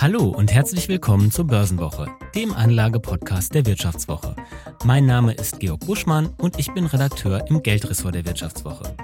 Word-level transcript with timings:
Hallo 0.00 0.30
und 0.30 0.50
herzlich 0.50 0.88
willkommen 0.88 1.30
zur 1.30 1.46
Börsenwoche, 1.46 2.06
dem 2.34 2.54
Anlagepodcast 2.54 3.54
der 3.54 3.66
Wirtschaftswoche. 3.66 4.34
Mein 4.82 5.04
Name 5.04 5.34
ist 5.34 5.60
Georg 5.60 5.80
Buschmann 5.80 6.30
und 6.38 6.58
ich 6.58 6.72
bin 6.72 6.86
Redakteur 6.86 7.46
im 7.48 7.62
Geldressort 7.62 8.14
der 8.14 8.24
Wirtschaftswoche. 8.24 8.96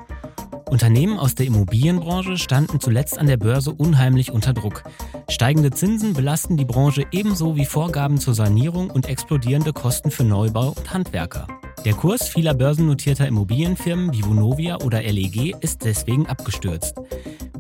Unternehmen 0.71 1.19
aus 1.19 1.35
der 1.35 1.45
Immobilienbranche 1.45 2.39
standen 2.39 2.81
zuletzt 2.81 3.19
an 3.19 3.27
der 3.27 3.37
Börse 3.37 3.75
unheimlich 3.75 4.33
unter 4.33 4.55
Druck. 4.55 4.85
Steigende 5.29 5.71
Zinsen 5.71 6.15
belasten 6.15 6.57
die 6.57 6.65
Branche 6.65 7.05
ebenso 7.13 7.57
wie 7.57 7.67
Vorgaben 7.67 8.19
zur 8.19 8.33
Sanierung 8.33 8.89
und 8.89 9.07
explodierende 9.07 9.75
Kosten 9.75 10.11
für 10.11 10.25
Neubau 10.25 10.69
und 10.69 10.95
Handwerker. 10.95 11.47
Der 11.87 11.95
Kurs 11.95 12.29
vieler 12.29 12.53
börsennotierter 12.53 13.29
Immobilienfirmen 13.29 14.13
wie 14.13 14.25
Vonovia 14.25 14.79
oder 14.83 15.03
LEG 15.03 15.55
ist 15.61 15.85
deswegen 15.85 16.27
abgestürzt. 16.27 16.97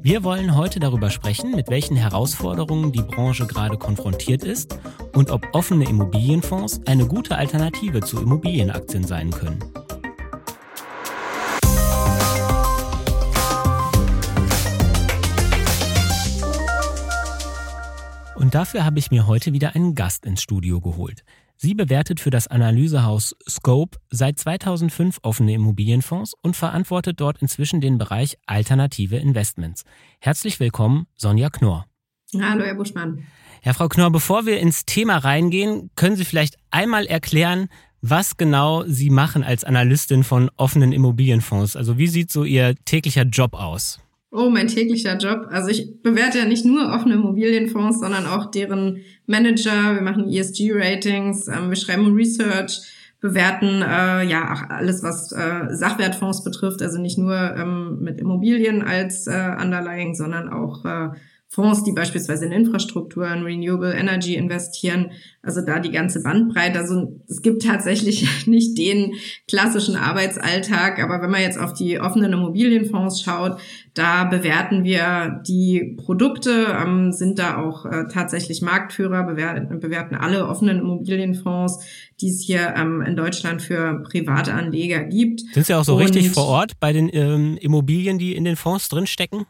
Wir 0.02 0.24
wollen 0.24 0.56
heute 0.56 0.80
darüber 0.80 1.10
sprechen, 1.10 1.52
mit 1.54 1.70
welchen 1.70 1.94
Herausforderungen 1.94 2.90
die 2.90 3.02
Branche 3.02 3.46
gerade 3.46 3.78
konfrontiert 3.78 4.42
ist 4.42 4.80
und 5.14 5.30
ob 5.30 5.46
offene 5.52 5.88
Immobilienfonds 5.88 6.80
eine 6.88 7.06
gute 7.06 7.36
Alternative 7.36 8.00
zu 8.00 8.20
Immobilienaktien 8.20 9.04
sein 9.04 9.30
können. 9.30 9.60
Und 18.34 18.56
dafür 18.56 18.84
habe 18.84 18.98
ich 18.98 19.12
mir 19.12 19.28
heute 19.28 19.52
wieder 19.52 19.76
einen 19.76 19.94
Gast 19.94 20.26
ins 20.26 20.42
Studio 20.42 20.80
geholt. 20.80 21.22
Sie 21.58 21.74
bewertet 21.74 22.20
für 22.20 22.28
das 22.30 22.48
Analysehaus 22.48 23.34
Scope 23.48 23.98
seit 24.10 24.38
2005 24.38 25.18
offene 25.22 25.54
Immobilienfonds 25.54 26.34
und 26.42 26.54
verantwortet 26.54 27.18
dort 27.18 27.40
inzwischen 27.40 27.80
den 27.80 27.96
Bereich 27.96 28.36
alternative 28.44 29.16
Investments. 29.16 29.84
Herzlich 30.20 30.60
willkommen, 30.60 31.06
Sonja 31.16 31.48
Knorr. 31.48 31.86
Hallo, 32.38 32.62
Herr 32.62 32.74
Buschmann. 32.74 33.24
Ja, 33.64 33.72
Frau 33.72 33.88
Knorr, 33.88 34.10
bevor 34.10 34.44
wir 34.44 34.60
ins 34.60 34.84
Thema 34.84 35.16
reingehen, 35.16 35.90
können 35.96 36.16
Sie 36.16 36.26
vielleicht 36.26 36.56
einmal 36.70 37.06
erklären, 37.06 37.68
was 38.02 38.36
genau 38.36 38.84
Sie 38.86 39.08
machen 39.08 39.42
als 39.42 39.64
Analystin 39.64 40.24
von 40.24 40.50
offenen 40.56 40.92
Immobilienfonds? 40.92 41.74
Also 41.74 41.96
wie 41.96 42.08
sieht 42.08 42.30
so 42.30 42.44
Ihr 42.44 42.74
täglicher 42.84 43.22
Job 43.22 43.54
aus? 43.54 43.98
Oh, 44.36 44.50
mein 44.50 44.68
täglicher 44.68 45.16
Job. 45.16 45.46
Also 45.50 45.70
ich 45.70 46.02
bewerte 46.02 46.38
ja 46.38 46.44
nicht 46.44 46.66
nur 46.66 46.92
offene 46.92 47.14
Immobilienfonds, 47.14 48.00
sondern 48.00 48.26
auch 48.26 48.50
deren 48.50 48.98
Manager. 49.26 49.94
Wir 49.94 50.02
machen 50.02 50.28
ESG-Ratings, 50.28 51.48
ähm, 51.48 51.70
wir 51.70 51.76
schreiben 51.76 52.14
Research, 52.14 52.82
bewerten 53.22 53.80
äh, 53.80 54.24
ja 54.24 54.52
auch 54.52 54.68
alles, 54.68 55.02
was 55.02 55.32
äh, 55.32 55.74
Sachwertfonds 55.74 56.44
betrifft. 56.44 56.82
Also 56.82 57.00
nicht 57.00 57.16
nur 57.16 57.34
ähm, 57.34 58.00
mit 58.00 58.20
Immobilien 58.20 58.82
als 58.82 59.26
äh, 59.26 59.56
Underlying, 59.58 60.14
sondern 60.14 60.50
auch 60.50 60.84
äh, 60.84 61.08
Fonds, 61.48 61.84
die 61.84 61.92
beispielsweise 61.92 62.46
in 62.46 62.52
Infrastruktur, 62.52 63.26
in 63.28 63.44
Renewable 63.44 63.94
Energy 63.94 64.34
investieren, 64.34 65.12
also 65.42 65.60
da 65.60 65.78
die 65.78 65.92
ganze 65.92 66.22
Bandbreite. 66.22 66.78
Also 66.78 67.20
es 67.28 67.40
gibt 67.40 67.62
tatsächlich 67.62 68.26
nicht 68.46 68.76
den 68.76 69.14
klassischen 69.48 69.96
Arbeitsalltag, 69.96 70.98
aber 71.02 71.22
wenn 71.22 71.30
man 71.30 71.40
jetzt 71.40 71.58
auf 71.58 71.72
die 71.72 72.00
offenen 72.00 72.32
Immobilienfonds 72.32 73.22
schaut, 73.22 73.60
da 73.94 74.24
bewerten 74.24 74.82
wir 74.82 75.40
die 75.46 75.96
Produkte, 75.96 76.76
ähm, 76.78 77.12
sind 77.12 77.38
da 77.38 77.58
auch 77.58 77.86
äh, 77.86 78.04
tatsächlich 78.12 78.60
Marktführer, 78.60 79.22
bewerten, 79.22 79.80
bewerten 79.80 80.16
alle 80.16 80.48
offenen 80.48 80.80
Immobilienfonds, 80.80 81.78
die 82.20 82.28
es 82.28 82.42
hier 82.42 82.74
ähm, 82.76 83.02
in 83.02 83.14
Deutschland 83.14 83.62
für 83.62 84.02
private 84.02 84.52
Anleger 84.52 85.04
gibt. 85.04 85.42
Sind 85.54 85.66
Sie 85.66 85.74
auch 85.74 85.84
so 85.84 85.94
Und 85.94 86.02
richtig 86.02 86.30
vor 86.30 86.46
Ort 86.46 86.72
bei 86.80 86.92
den 86.92 87.08
ähm, 87.12 87.56
Immobilien, 87.60 88.18
die 88.18 88.34
in 88.34 88.44
den 88.44 88.56
Fonds 88.56 88.88
drinstecken? 88.88 89.46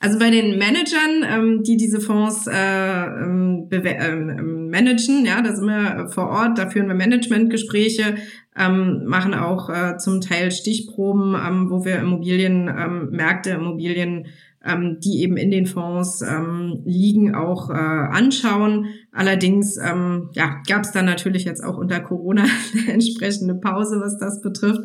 Also 0.00 0.18
bei 0.18 0.30
den 0.30 0.58
Managern, 0.58 1.24
ähm, 1.26 1.62
die 1.62 1.76
diese 1.76 2.00
Fonds 2.00 2.46
äh, 2.46 2.52
ähm, 2.52 3.68
ähm, 3.72 4.70
managen, 4.70 5.24
ja, 5.24 5.40
da 5.40 5.54
sind 5.54 5.66
wir 5.66 6.08
vor 6.08 6.28
Ort, 6.28 6.58
da 6.58 6.68
führen 6.68 6.88
wir 6.88 6.94
Managementgespräche, 6.94 8.16
ähm, 8.56 9.04
machen 9.06 9.34
auch 9.34 9.70
äh, 9.70 9.96
zum 9.96 10.20
Teil 10.20 10.50
Stichproben, 10.50 11.34
ähm, 11.34 11.70
wo 11.70 11.84
wir 11.84 12.00
Immobilienmärkte, 12.00 13.50
ähm, 13.50 13.60
Immobilien 13.60 14.26
ähm, 14.64 14.98
die 15.00 15.22
eben 15.22 15.36
in 15.36 15.50
den 15.50 15.66
Fonds 15.66 16.22
ähm, 16.22 16.82
liegen, 16.84 17.34
auch 17.34 17.70
äh, 17.70 17.74
anschauen. 17.74 18.86
Allerdings 19.12 19.76
ähm, 19.76 20.30
ja, 20.32 20.62
gab 20.66 20.84
es 20.84 20.92
dann 20.92 21.04
natürlich 21.04 21.44
jetzt 21.44 21.62
auch 21.62 21.76
unter 21.76 22.00
Corona 22.00 22.44
eine 22.44 22.92
entsprechende 22.92 23.54
Pause, 23.54 24.00
was 24.00 24.18
das 24.18 24.40
betrifft. 24.40 24.80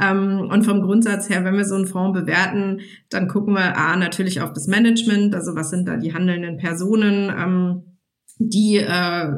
Ähm, 0.00 0.48
und 0.50 0.64
vom 0.64 0.82
Grundsatz 0.82 1.28
her, 1.28 1.44
wenn 1.44 1.56
wir 1.56 1.64
so 1.64 1.74
einen 1.74 1.86
Fonds 1.86 2.18
bewerten, 2.18 2.80
dann 3.10 3.28
gucken 3.28 3.54
wir 3.54 3.76
A, 3.76 3.96
natürlich 3.96 4.40
auf 4.40 4.52
das 4.52 4.66
Management, 4.66 5.34
also 5.34 5.54
was 5.54 5.70
sind 5.70 5.86
da 5.86 5.96
die 5.96 6.14
handelnden 6.14 6.56
Personen, 6.56 7.30
ähm, 7.36 7.82
die 8.38 8.78
äh, 8.78 9.32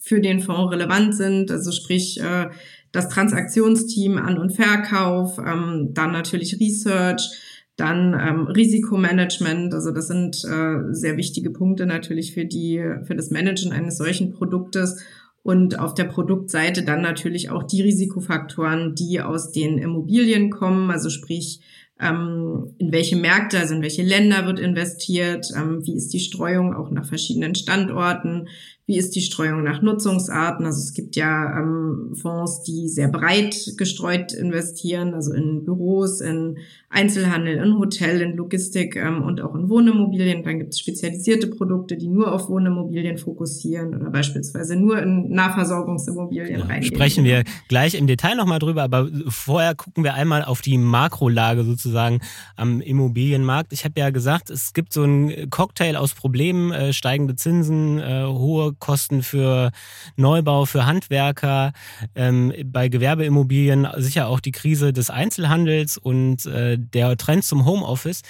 für 0.00 0.20
den 0.20 0.40
Fonds 0.40 0.72
relevant 0.72 1.14
sind, 1.14 1.50
also 1.50 1.70
sprich 1.70 2.20
äh, 2.20 2.48
das 2.90 3.08
Transaktionsteam 3.08 4.18
An- 4.18 4.38
und 4.38 4.56
Verkauf, 4.56 5.38
ähm, 5.38 5.90
dann 5.92 6.10
natürlich 6.10 6.58
Research, 6.58 7.30
dann 7.76 8.12
ähm, 8.12 8.46
Risikomanagement, 8.46 9.72
also 9.72 9.90
das 9.90 10.08
sind 10.08 10.44
äh, 10.44 10.92
sehr 10.92 11.16
wichtige 11.16 11.50
Punkte 11.50 11.86
natürlich 11.86 12.34
für 12.34 12.44
die, 12.44 12.82
für 13.04 13.16
das 13.16 13.30
Managen 13.30 13.72
eines 13.72 13.96
solchen 13.96 14.32
Produktes. 14.32 15.02
Und 15.42 15.78
auf 15.78 15.94
der 15.94 16.04
Produktseite 16.04 16.82
dann 16.82 17.00
natürlich 17.00 17.48
auch 17.48 17.62
die 17.62 17.80
Risikofaktoren, 17.80 18.94
die 18.94 19.22
aus 19.22 19.52
den 19.52 19.78
Immobilien 19.78 20.50
kommen, 20.50 20.90
also 20.90 21.08
sprich 21.08 21.62
ähm, 22.00 22.74
in 22.78 22.92
welche 22.92 23.16
Märkte, 23.16 23.58
also 23.58 23.74
in 23.74 23.82
welche 23.82 24.02
Länder 24.02 24.46
wird 24.46 24.58
investiert, 24.58 25.46
ähm, 25.56 25.80
wie 25.84 25.96
ist 25.96 26.12
die 26.12 26.20
Streuung 26.20 26.74
auch 26.74 26.90
nach 26.90 27.06
verschiedenen 27.06 27.54
Standorten, 27.54 28.48
wie 28.90 28.98
ist 28.98 29.14
die 29.14 29.20
Streuung 29.20 29.62
nach 29.62 29.82
Nutzungsarten. 29.82 30.66
Also 30.66 30.80
es 30.80 30.94
gibt 30.94 31.14
ja 31.14 31.60
ähm, 31.60 32.16
Fonds, 32.20 32.64
die 32.64 32.88
sehr 32.88 33.06
breit 33.06 33.74
gestreut 33.76 34.32
investieren, 34.32 35.14
also 35.14 35.32
in 35.32 35.64
Büros, 35.64 36.20
in 36.20 36.58
Einzelhandel, 36.88 37.58
in 37.58 37.78
Hotel, 37.78 38.20
in 38.20 38.36
Logistik 38.36 38.96
ähm, 38.96 39.22
und 39.22 39.40
auch 39.40 39.54
in 39.54 39.68
Wohnimmobilien. 39.68 40.42
Dann 40.42 40.58
gibt 40.58 40.72
es 40.74 40.80
spezialisierte 40.80 41.46
Produkte, 41.46 41.96
die 41.96 42.08
nur 42.08 42.32
auf 42.32 42.48
Wohnimmobilien 42.48 43.16
fokussieren 43.16 43.94
oder 43.94 44.10
beispielsweise 44.10 44.74
nur 44.74 45.00
in 45.00 45.30
Nahversorgungsimmobilien 45.30 46.58
ja, 46.58 46.66
reingehen. 46.66 46.92
Sprechen 46.92 47.22
wir 47.22 47.44
gleich 47.68 47.94
im 47.94 48.08
Detail 48.08 48.34
nochmal 48.34 48.58
drüber, 48.58 48.82
aber 48.82 49.08
vorher 49.28 49.76
gucken 49.76 50.02
wir 50.02 50.14
einmal 50.14 50.42
auf 50.42 50.62
die 50.62 50.78
Makrolage 50.78 51.62
sozusagen 51.62 52.18
am 52.56 52.80
Immobilienmarkt. 52.80 53.72
Ich 53.72 53.84
habe 53.84 54.00
ja 54.00 54.10
gesagt, 54.10 54.50
es 54.50 54.72
gibt 54.72 54.92
so 54.92 55.04
einen 55.04 55.48
Cocktail 55.48 55.94
aus 55.94 56.14
Problemen, 56.14 56.72
äh, 56.72 56.92
steigende 56.92 57.36
Zinsen, 57.36 58.00
äh, 58.00 58.24
hohe 58.24 58.74
Kosten 58.80 59.22
für 59.22 59.70
Neubau, 60.16 60.64
für 60.64 60.86
Handwerker, 60.86 61.72
ähm, 62.14 62.52
bei 62.64 62.88
Gewerbeimmobilien 62.88 63.86
sicher 63.98 64.26
auch 64.26 64.40
die 64.40 64.52
Krise 64.52 64.92
des 64.92 65.10
Einzelhandels 65.10 65.98
und 65.98 66.46
äh, 66.46 66.78
der 66.78 67.16
Trend 67.16 67.44
zum 67.44 67.64
Homeoffice. 67.64 68.22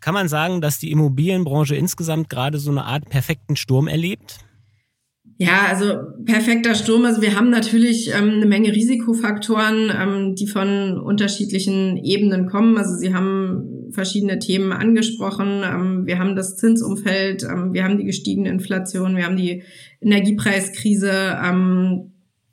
Kann 0.00 0.14
man 0.14 0.28
sagen, 0.28 0.60
dass 0.60 0.78
die 0.78 0.90
Immobilienbranche 0.90 1.76
insgesamt 1.76 2.28
gerade 2.28 2.58
so 2.58 2.70
eine 2.70 2.84
Art 2.84 3.08
perfekten 3.08 3.56
Sturm 3.56 3.88
erlebt? 3.88 4.38
Ja, 5.40 5.66
also 5.68 5.94
perfekter 6.24 6.74
Sturm. 6.74 7.04
Also 7.04 7.22
wir 7.22 7.36
haben 7.36 7.48
natürlich 7.48 8.12
ähm, 8.12 8.30
eine 8.30 8.46
Menge 8.46 8.72
Risikofaktoren, 8.72 9.92
ähm, 9.96 10.34
die 10.34 10.48
von 10.48 10.98
unterschiedlichen 10.98 11.96
Ebenen 11.96 12.48
kommen. 12.48 12.76
Also 12.76 12.96
Sie 12.96 13.14
haben 13.14 13.77
verschiedene 13.92 14.38
Themen 14.38 14.72
angesprochen. 14.72 15.62
Ähm, 15.64 16.06
wir 16.06 16.18
haben 16.18 16.36
das 16.36 16.56
Zinsumfeld, 16.56 17.44
ähm, 17.44 17.72
wir 17.72 17.84
haben 17.84 17.98
die 17.98 18.04
gestiegene 18.04 18.48
Inflation, 18.48 19.16
wir 19.16 19.24
haben 19.24 19.36
die 19.36 19.62
Energiepreiskrise. 20.00 21.38
Ähm, 21.44 22.12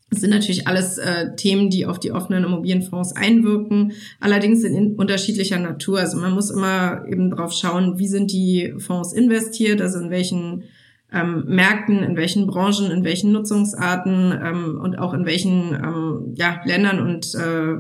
das 0.09 0.22
sind 0.22 0.29
natürlich 0.29 0.68
alles 0.68 0.97
äh, 0.97 1.35
Themen, 1.35 1.69
die 1.69 1.85
auf 1.85 2.00
die 2.00 2.12
offenen 2.12 2.44
Immobilienfonds 2.44 3.16
einwirken, 3.16 3.94
allerdings 4.19 4.63
in 4.63 4.95
unterschiedlicher 4.95 5.59
Natur. 5.59 6.00
Also 6.00 6.18
man 6.18 6.34
muss 6.34 6.51
immer 6.51 7.06
eben 7.07 7.31
drauf 7.31 7.53
schauen, 7.53 7.97
wie 7.97 8.07
sind 8.07 8.31
die 8.31 8.75
Fonds 8.78 9.13
investiert, 9.13 9.81
also 9.81 10.00
in 10.00 10.12
welchen 10.12 10.63
ähm, 11.12 11.45
Märkten, 11.48 12.04
in 12.04 12.18
welchen 12.18 12.48
Branchen, 12.48 12.92
in 12.92 13.04
welchen 13.04 13.31
Nutzungsarten 13.31 14.31
ähm, 14.44 14.80
und 14.81 15.00
auch 15.00 15.13
in 15.13 15.25
welchen 15.25 15.74
ähm, 15.74 16.33
ja, 16.36 16.62
Ländern 16.65 17.00
und 17.00 17.33
äh, 17.36 17.75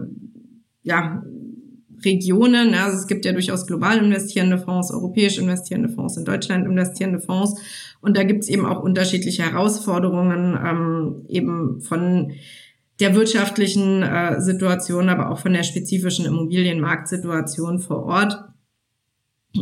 ja, 0.83 1.23
Regionen. 2.05 2.73
Also 2.73 2.97
es 2.97 3.07
gibt 3.07 3.25
ja 3.25 3.33
durchaus 3.33 3.65
global 3.65 3.97
investierende 3.97 4.57
Fonds, 4.57 4.91
europäisch 4.91 5.37
investierende 5.37 5.89
Fonds, 5.89 6.17
in 6.17 6.25
Deutschland 6.25 6.65
investierende 6.65 7.19
Fonds. 7.19 7.59
Und 8.01 8.15
da 8.15 8.23
gibt 8.23 8.43
es 8.43 8.49
eben 8.49 8.65
auch 8.65 8.81
unterschiedliche 8.81 9.43
Herausforderungen, 9.43 10.57
ähm, 10.63 11.25
eben 11.27 11.81
von 11.81 12.33
der 12.99 13.15
wirtschaftlichen 13.15 14.03
äh, 14.03 14.39
Situation, 14.39 15.09
aber 15.09 15.31
auch 15.31 15.39
von 15.39 15.53
der 15.53 15.63
spezifischen 15.63 16.25
Immobilienmarktsituation 16.25 17.79
vor 17.79 18.03
Ort. 18.03 18.45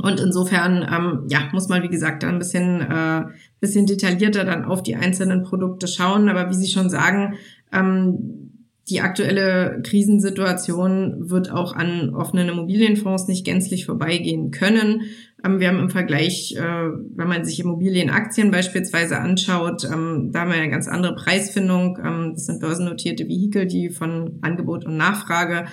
Und 0.02 0.20
insofern, 0.20 0.88
ähm, 0.92 1.28
ja, 1.30 1.50
muss 1.52 1.70
man, 1.70 1.84
wie 1.84 1.90
gesagt, 1.90 2.24
ein 2.24 2.40
bisschen, 2.40 2.82
äh, 2.82 3.26
bisschen 3.60 3.86
detaillierter 3.86 4.44
dann 4.44 4.66
auf 4.66 4.82
die 4.84 4.96
einzelnen 4.96 5.44
Produkte 5.44 5.88
schauen. 5.88 6.30
Aber 6.30 6.50
wie 6.50 6.56
Sie 6.56 6.68
schon 6.68 6.90
sagen, 6.90 7.36
ähm, 7.72 8.53
die 8.90 9.00
aktuelle 9.00 9.82
Krisensituation 9.84 11.30
wird 11.30 11.50
auch 11.50 11.74
an 11.74 12.14
offenen 12.14 12.50
Immobilienfonds 12.50 13.28
nicht 13.28 13.46
gänzlich 13.46 13.86
vorbeigehen 13.86 14.52
können. 14.52 15.04
Ähm, 15.44 15.60
wir 15.62 15.70
haben 15.70 15.80
im 15.80 15.90
Vergleich, 15.90 16.56
äh, 16.58 16.62
wenn 16.62 17.28
man 17.28 17.46
sich 17.46 17.62
Immobilienaktien 17.62 18.52
beispielsweise 18.52 19.20
anschaut, 19.20 19.86
ähm, 19.86 20.32
da 20.34 20.42
haben 20.42 20.52
wir 20.52 20.58
eine 20.58 20.70
ganz 20.70 20.90
andere 20.90 21.16
Preisfindung. 21.16 21.98
Ähm, 22.04 22.32
das 22.34 22.46
sind 22.46 22.60
börsennotierte 22.60 23.28
Vehikel, 23.28 23.68
die 23.68 23.90
von 23.90 24.40
Angebot 24.42 24.86
und 24.86 24.98
Nachfrage 24.98 25.66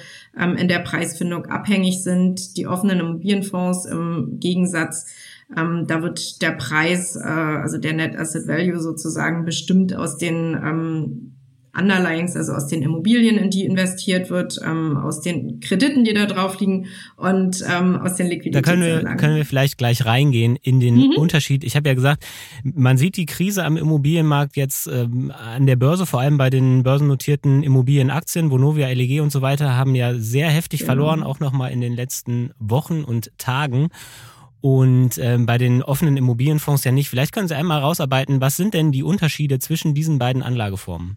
in 0.59 0.69
der 0.69 0.79
Preisfindung 0.79 1.47
abhängig 1.47 2.05
sind. 2.05 2.57
Die 2.57 2.69
offenen 2.69 3.01
Immobilienfonds 3.01 3.85
im 3.87 4.39
Gegensatz 4.39 5.07
da 5.53 6.03
wird 6.03 6.41
der 6.43 6.53
Preis, 6.53 7.17
äh, 7.17 7.29
also 7.29 7.79
der 7.79 7.93
Net 7.95 8.17
Asset 8.17 8.47
Value 8.47 8.79
sozusagen 8.79 9.45
bestimmt 9.45 9.93
aus 9.93 10.17
den 10.17 11.30
Underlyings, 11.79 12.37
also 12.37 12.53
aus 12.53 12.67
den 12.67 12.83
Immobilien, 12.83 13.39
in 13.39 13.51
die 13.51 13.65
investiert 13.65 14.31
wird, 14.31 14.59
ähm, 14.65 14.97
aus 14.97 15.21
den 15.21 15.61
Krediten, 15.61 16.05
die 16.05 16.13
da 16.13 16.27
drauf 16.27 16.59
liegen 16.59 16.87
und 17.17 17.65
ähm, 17.69 17.97
aus 17.97 18.17
den 18.17 18.27
Liquiditäten. 18.27 18.63
Da 18.63 18.71
können 18.71 18.83
wir, 18.83 19.17
können 19.17 19.37
wir 19.37 19.45
vielleicht 19.45 19.79
gleich 19.79 20.05
reingehen 20.05 20.57
in 20.57 20.81
den 20.81 20.97
mhm. 20.97 21.17
Unterschied. 21.17 21.65
Ich 21.65 21.77
habe 21.77 21.89
ja 21.89 21.95
gesagt, 21.95 22.25
man 22.65 22.97
sieht 22.97 23.17
die 23.17 23.27
Krise 23.27 23.65
am 23.65 23.77
Immobilienmarkt 23.77 24.57
jetzt 24.57 24.89
ähm, 24.89 25.33
an 25.33 25.67
der 25.67 25.77
Börse, 25.77 26.07
vor 26.07 26.21
allem 26.21 26.39
bei 26.39 26.51
den 26.51 26.83
börsennotierten 26.83 27.63
Immobilienaktien, 27.63 28.51
Vonovia, 28.51 28.89
LEG 28.89 29.21
und 29.21 29.31
so 29.31 29.43
weiter, 29.43 29.77
haben 29.77 29.95
ja 29.95 30.15
sehr 30.15 30.49
heftig 30.49 30.81
genau. 30.81 30.93
verloren, 30.93 31.23
auch 31.23 31.41
nochmal 31.41 31.71
in 31.71 31.81
den 31.81 31.95
letzten 31.95 32.51
Wochen 32.59 33.05
und 33.05 33.31
Tagen 33.39 33.89
und 34.61 35.19
ähm, 35.19 35.47
bei 35.47 35.59
den 35.59 35.83
offenen 35.83 36.17
Immobilienfonds 36.17 36.85
ja 36.85 36.93
nicht. 36.93 37.09
Vielleicht 37.09 37.33
können 37.33 37.49
Sie 37.49 37.55
einmal 37.55 37.81
rausarbeiten, 37.81 38.41
was 38.41 38.57
sind 38.57 38.75
denn 38.75 38.93
die 38.93 39.03
Unterschiede 39.03 39.59
zwischen 39.59 39.95
diesen 39.95 40.19
beiden 40.19 40.43
Anlageformen? 40.43 41.17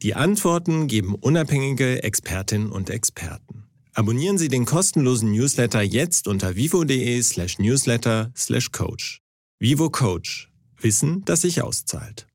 Die 0.00 0.14
Antworten 0.14 0.86
geben 0.86 1.16
unabhängige 1.16 2.04
Expertinnen 2.04 2.70
und 2.70 2.88
Experten. 2.88 3.64
Abonnieren 3.94 4.38
Sie 4.38 4.46
den 4.46 4.64
kostenlosen 4.64 5.32
Newsletter 5.32 5.82
jetzt 5.82 6.28
unter 6.28 6.54
vivo.de 6.54 7.20
slash 7.20 7.58
newsletter 7.58 8.30
slash 8.36 8.70
coach. 8.70 9.20
Vivo 9.58 9.90
Coach. 9.90 10.52
Wissen, 10.80 11.24
das 11.24 11.40
sich 11.40 11.62
auszahlt. 11.62 12.28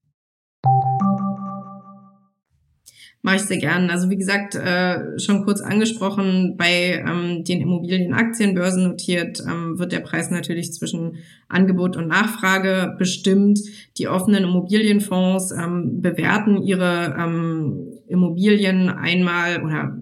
Mache 3.25 3.37
ich 3.37 3.43
sehr 3.43 3.57
gern. 3.57 3.89
Also 3.89 4.09
wie 4.09 4.17
gesagt, 4.17 4.53
äh, 4.53 5.17
schon 5.17 5.45
kurz 5.45 5.61
angesprochen, 5.61 6.57
bei 6.57 7.01
ähm, 7.07 7.45
den 7.45 7.61
Immobilienaktien 7.61 8.53
börsennotiert 8.53 9.41
ähm, 9.49 9.79
wird 9.79 9.93
der 9.93 10.01
Preis 10.01 10.29
natürlich 10.29 10.73
zwischen 10.73 11.15
Angebot 11.47 11.95
und 11.95 12.09
Nachfrage 12.09 12.95
bestimmt. 12.99 13.61
Die 13.97 14.09
offenen 14.09 14.43
Immobilienfonds 14.43 15.51
ähm, 15.51 16.01
bewerten 16.01 16.57
ihre 16.57 17.15
ähm, 17.17 17.93
Immobilien 18.07 18.89
einmal 18.89 19.63
oder 19.63 19.97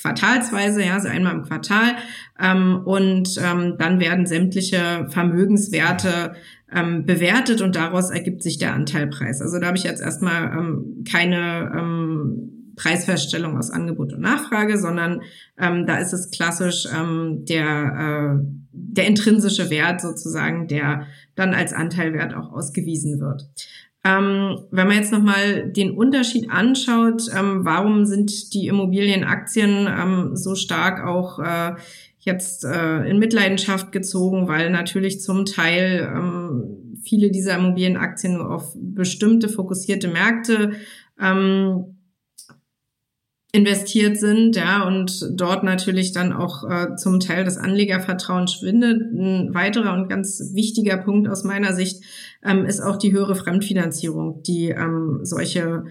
quartalsweise, 0.00 0.84
ja, 0.84 0.94
also 0.94 1.08
einmal 1.08 1.34
im 1.34 1.42
Quartal. 1.42 1.96
Ähm, 2.40 2.82
und 2.84 3.36
ähm, 3.44 3.78
dann 3.80 3.98
werden 3.98 4.26
sämtliche 4.26 5.08
Vermögenswerte 5.10 6.34
ähm, 6.72 7.04
bewertet 7.04 7.62
und 7.62 7.74
daraus 7.74 8.10
ergibt 8.10 8.44
sich 8.44 8.58
der 8.58 8.74
Anteilpreis. 8.74 9.42
Also 9.42 9.58
da 9.58 9.66
habe 9.66 9.76
ich 9.76 9.82
jetzt 9.82 10.00
erstmal 10.00 10.56
ähm, 10.56 11.04
keine 11.10 11.72
ähm, 11.76 12.56
Preisfeststellung 12.80 13.58
aus 13.58 13.70
Angebot 13.70 14.12
und 14.12 14.20
Nachfrage, 14.20 14.78
sondern 14.78 15.22
ähm, 15.58 15.86
da 15.86 15.98
ist 15.98 16.12
es 16.12 16.30
klassisch 16.30 16.86
ähm, 16.94 17.44
der, 17.48 18.40
äh, 18.40 18.44
der 18.72 19.06
intrinsische 19.06 19.70
Wert 19.70 20.00
sozusagen, 20.00 20.66
der 20.66 21.06
dann 21.34 21.54
als 21.54 21.72
Anteilwert 21.72 22.34
auch 22.34 22.52
ausgewiesen 22.52 23.20
wird. 23.20 23.48
Ähm, 24.02 24.60
wenn 24.70 24.86
man 24.86 24.96
jetzt 24.96 25.12
nochmal 25.12 25.70
den 25.70 25.90
Unterschied 25.90 26.50
anschaut, 26.50 27.24
ähm, 27.36 27.66
warum 27.66 28.06
sind 28.06 28.54
die 28.54 28.66
Immobilienaktien 28.66 29.86
ähm, 29.86 30.30
so 30.36 30.54
stark 30.54 31.04
auch 31.04 31.38
äh, 31.38 31.72
jetzt 32.20 32.64
äh, 32.64 33.02
in 33.08 33.18
Mitleidenschaft 33.18 33.92
gezogen, 33.92 34.48
weil 34.48 34.70
natürlich 34.70 35.20
zum 35.20 35.44
Teil 35.44 36.10
ähm, 36.14 36.98
viele 37.02 37.30
dieser 37.30 37.58
Immobilienaktien 37.58 38.34
nur 38.34 38.50
auf 38.50 38.74
bestimmte 38.74 39.50
fokussierte 39.50 40.08
Märkte 40.08 40.72
ähm, 41.20 41.96
investiert 43.52 44.16
sind, 44.16 44.54
ja, 44.56 44.86
und 44.86 45.28
dort 45.32 45.64
natürlich 45.64 46.12
dann 46.12 46.32
auch 46.32 46.62
äh, 46.68 46.94
zum 46.96 47.18
Teil 47.18 47.44
das 47.44 47.56
Anlegervertrauen 47.56 48.46
schwindet. 48.46 49.00
Ein 49.00 49.54
weiterer 49.54 49.94
und 49.94 50.08
ganz 50.08 50.52
wichtiger 50.54 50.98
Punkt 50.98 51.28
aus 51.28 51.42
meiner 51.42 51.72
Sicht 51.72 52.04
ähm, 52.44 52.64
ist 52.64 52.80
auch 52.80 52.96
die 52.96 53.12
höhere 53.12 53.34
Fremdfinanzierung, 53.34 54.42
die 54.42 54.68
ähm, 54.68 55.20
solche 55.22 55.84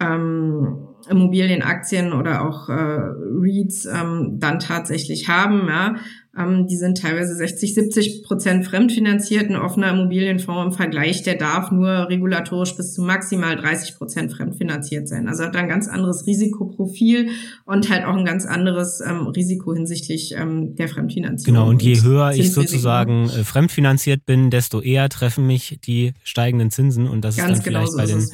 ähm, 0.00 0.86
Immobilienaktien 1.08 2.12
oder 2.12 2.46
auch 2.46 2.68
äh, 2.68 2.72
REITs 2.72 3.86
ähm, 3.86 4.36
dann 4.38 4.60
tatsächlich 4.60 5.28
haben. 5.28 5.66
Ja. 5.68 5.96
Ähm, 6.38 6.68
die 6.68 6.76
sind 6.76 6.98
teilweise 6.98 7.34
60, 7.34 7.74
70 7.74 8.22
Prozent 8.22 8.64
fremdfinanziert. 8.64 9.50
Ein 9.50 9.56
offener 9.56 9.90
Immobilienfonds 9.90 10.66
im 10.66 10.72
Vergleich, 10.72 11.24
der 11.24 11.34
darf 11.34 11.72
nur 11.72 12.08
regulatorisch 12.08 12.76
bis 12.76 12.94
zu 12.94 13.02
maximal 13.02 13.56
30 13.56 13.96
Prozent 13.96 14.32
fremdfinanziert 14.32 15.08
sein. 15.08 15.28
Also 15.28 15.42
hat 15.44 15.56
ein 15.56 15.68
ganz 15.68 15.88
anderes 15.88 16.26
Risikoprofil 16.26 17.30
und 17.64 17.90
halt 17.90 18.04
auch 18.04 18.14
ein 18.14 18.24
ganz 18.24 18.46
anderes 18.46 19.00
ähm, 19.00 19.26
Risiko 19.26 19.74
hinsichtlich 19.74 20.32
ähm, 20.36 20.76
der 20.76 20.88
Fremdfinanzierung. 20.88 21.54
Genau, 21.54 21.68
und 21.68 21.82
je 21.82 22.00
höher 22.00 22.30
ich 22.32 22.52
sozusagen 22.52 23.24
äh, 23.24 23.42
fremdfinanziert 23.42 24.24
bin, 24.24 24.50
desto 24.50 24.80
eher 24.80 25.08
treffen 25.08 25.48
mich 25.48 25.80
die 25.84 26.12
steigenden 26.22 26.70
Zinsen 26.70 27.08
und 27.08 27.24
das 27.24 27.36
ganz 27.36 27.58
ist 27.58 27.66
dann 27.66 27.72
vielleicht 27.72 27.92
genau 27.92 28.06
so 28.06 28.12
bei 28.12 28.20
den 28.20 28.30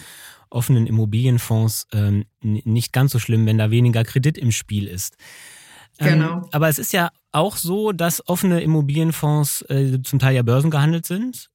offenen 0.51 0.87
Immobilienfonds 0.87 1.87
ähm, 1.93 2.25
nicht 2.43 2.93
ganz 2.93 3.13
so 3.13 3.19
schlimm, 3.19 3.47
wenn 3.47 3.59
da 3.59 3.71
weniger 3.71 4.05
Kredit 4.05 4.37
im 4.37 4.53
Spiel 4.53 4.87
ist. 4.87 5.17
Ähm, 5.99 6.21
genau. 6.21 6.49
aber 6.53 6.69
es 6.69 6.79
ist 6.79 6.93
ja 6.93 7.11
auch 7.37 7.57
so, 7.57 7.93
dass 7.93 8.27
offene 8.29 8.61
Immobilienfonds 8.61 9.63
äh, 9.69 10.03
zum 10.03 10.19
Teil 10.19 10.35
ja 10.35 10.43
börsengehandelt 10.43 11.07
sind 11.07 11.51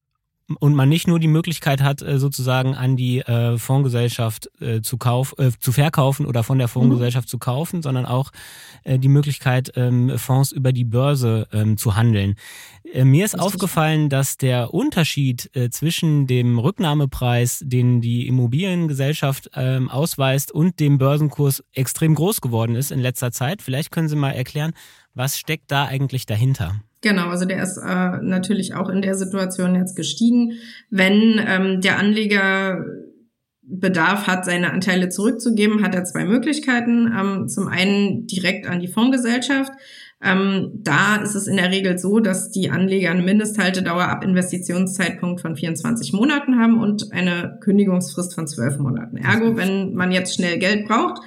und 0.60 0.74
man 0.74 0.90
nicht 0.90 1.08
nur 1.08 1.20
die 1.20 1.28
Möglichkeit 1.28 1.82
hat, 1.82 2.02
äh, 2.02 2.20
sozusagen 2.20 2.76
an 2.76 2.96
die 2.96 3.20
äh, 3.20 3.58
Fondsgesellschaft 3.58 4.50
äh, 4.62 4.82
zu, 4.82 4.98
kauf, 4.98 5.36
äh, 5.38 5.52
zu 5.60 5.72
verkaufen 5.72 6.26
oder 6.26 6.44
von 6.44 6.58
der 6.58 6.68
mhm. 6.68 6.72
Fondsgesellschaft 6.72 7.28
mhm. 7.28 7.30
zu 7.30 7.38
kaufen, 7.38 7.82
sondern 7.82 8.06
auch 8.06 8.32
äh, 8.84 9.00
die 9.00 9.08
Möglichkeit, 9.08 9.72
ähm, 9.76 10.18
Fonds 10.18 10.52
über 10.52 10.72
die 10.72 10.84
Börse 10.84 11.48
ähm, 11.52 11.78
zu 11.78 11.96
handeln. 11.96 12.36
Äh, 12.92 13.06
mir 13.06 13.26
ist 13.26 13.40
aufgefallen, 13.40 14.10
dass 14.10 14.38
der 14.38 14.74
Unterschied 14.74 15.50
zwischen 15.70 16.28
dem 16.28 16.60
Rücknahmepreis, 16.60 17.64
den 17.64 18.02
die 18.02 18.28
Immobiliengesellschaft 18.28 19.52
ähm, 19.56 19.90
ausweist, 19.90 20.52
und 20.52 20.80
dem 20.80 20.98
Börsenkurs 20.98 21.64
extrem 21.74 22.16
groß 22.16 22.42
geworden 22.42 22.76
ist 22.76 22.92
in 22.92 23.00
letzter 23.00 23.32
Zeit. 23.32 23.62
Vielleicht 23.62 23.92
können 23.92 24.08
Sie 24.08 24.16
mal 24.16 24.32
erklären, 24.32 24.74
was 25.14 25.38
steckt 25.38 25.72
da 25.72 25.86
eigentlich 25.86 26.26
dahinter? 26.26 26.82
Genau, 27.02 27.30
also 27.30 27.46
der 27.46 27.64
ist 27.64 27.78
äh, 27.78 28.18
natürlich 28.22 28.76
auch 28.76 28.90
in 28.90 29.02
der 29.02 29.16
Situation 29.16 29.76
jetzt 29.76 29.96
gestiegen. 29.96 30.54
Wenn 30.90 31.40
ähm, 31.46 31.82
der 31.82 31.98
Anleger 31.98 32.86
Bedarf 33.64 34.28
hat, 34.28 34.44
seine 34.44 34.72
Anteile 34.72 35.10
zurückzugeben, 35.10 35.84
hat 35.84 35.96
er 35.96 36.04
zwei 36.04 36.26
Möglichkeiten. 36.26 37.12
Ähm, 37.18 37.48
zum 37.48 37.68
einen 37.68 38.28
direkt 38.28 38.68
an 38.68 38.80
die 38.80 38.88
Fondsgesellschaft. 38.88 39.72
Ähm, 40.24 40.72
da 40.76 41.16
ist 41.16 41.34
es 41.34 41.48
in 41.48 41.58
der 41.58 41.72
Regel 41.72 41.98
so, 41.98 42.20
dass 42.20 42.52
die 42.52 42.70
Anleger 42.70 43.10
eine 43.10 43.24
Mindesthaltedauer 43.24 44.04
ab 44.04 44.24
Investitionszeitpunkt 44.24 45.42
von 45.42 45.56
24 45.56 46.14
Monaten 46.14 46.60
haben 46.60 46.80
und 46.80 47.12
eine 47.12 47.58
Kündigungsfrist 47.62 48.36
von 48.36 48.46
12 48.46 48.78
Monaten. 48.78 49.18
Ergo, 49.18 49.58
wenn 49.58 49.94
man 49.96 50.12
jetzt 50.12 50.36
schnell 50.36 50.60
Geld 50.60 50.88
braucht, 50.88 51.22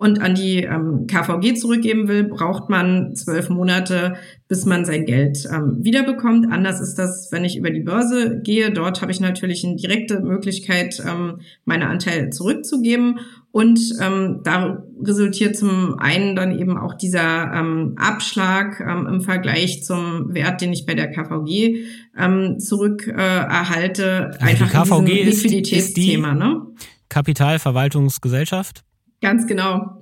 und 0.00 0.22
an 0.22 0.34
die 0.34 0.62
ähm, 0.62 1.06
KVG 1.06 1.56
zurückgeben 1.56 2.08
will, 2.08 2.24
braucht 2.24 2.70
man 2.70 3.14
zwölf 3.14 3.50
Monate, 3.50 4.14
bis 4.48 4.64
man 4.64 4.86
sein 4.86 5.04
Geld 5.04 5.46
ähm, 5.52 5.76
wiederbekommt. 5.82 6.50
Anders 6.50 6.80
ist 6.80 6.94
das, 6.94 7.28
wenn 7.32 7.44
ich 7.44 7.58
über 7.58 7.70
die 7.70 7.82
Börse 7.82 8.40
gehe. 8.42 8.72
Dort 8.72 9.02
habe 9.02 9.12
ich 9.12 9.20
natürlich 9.20 9.62
eine 9.62 9.76
direkte 9.76 10.20
Möglichkeit, 10.20 11.02
ähm, 11.06 11.40
meine 11.66 11.88
Anteile 11.88 12.30
zurückzugeben. 12.30 13.20
Und 13.52 13.78
ähm, 14.00 14.40
da 14.42 14.82
resultiert 15.02 15.54
zum 15.54 15.98
einen 15.98 16.34
dann 16.34 16.58
eben 16.58 16.78
auch 16.78 16.94
dieser 16.94 17.52
ähm, 17.52 17.94
Abschlag 17.98 18.80
ähm, 18.80 19.06
im 19.06 19.20
Vergleich 19.20 19.84
zum 19.84 20.32
Wert, 20.32 20.62
den 20.62 20.72
ich 20.72 20.86
bei 20.86 20.94
der 20.94 21.10
KVG 21.10 21.84
ähm, 22.18 22.58
zurück 22.58 23.06
äh, 23.06 23.12
erhalte. 23.12 24.30
Also 24.40 24.46
einfach 24.46 24.70
die 24.70 24.76
KVG 24.78 25.28
ist, 25.28 25.44
ist 25.44 25.96
die 25.98 26.16
ne? 26.16 26.62
Kapitalverwaltungsgesellschaft? 27.10 28.82
Ganz 29.20 29.46
genau. 29.46 30.00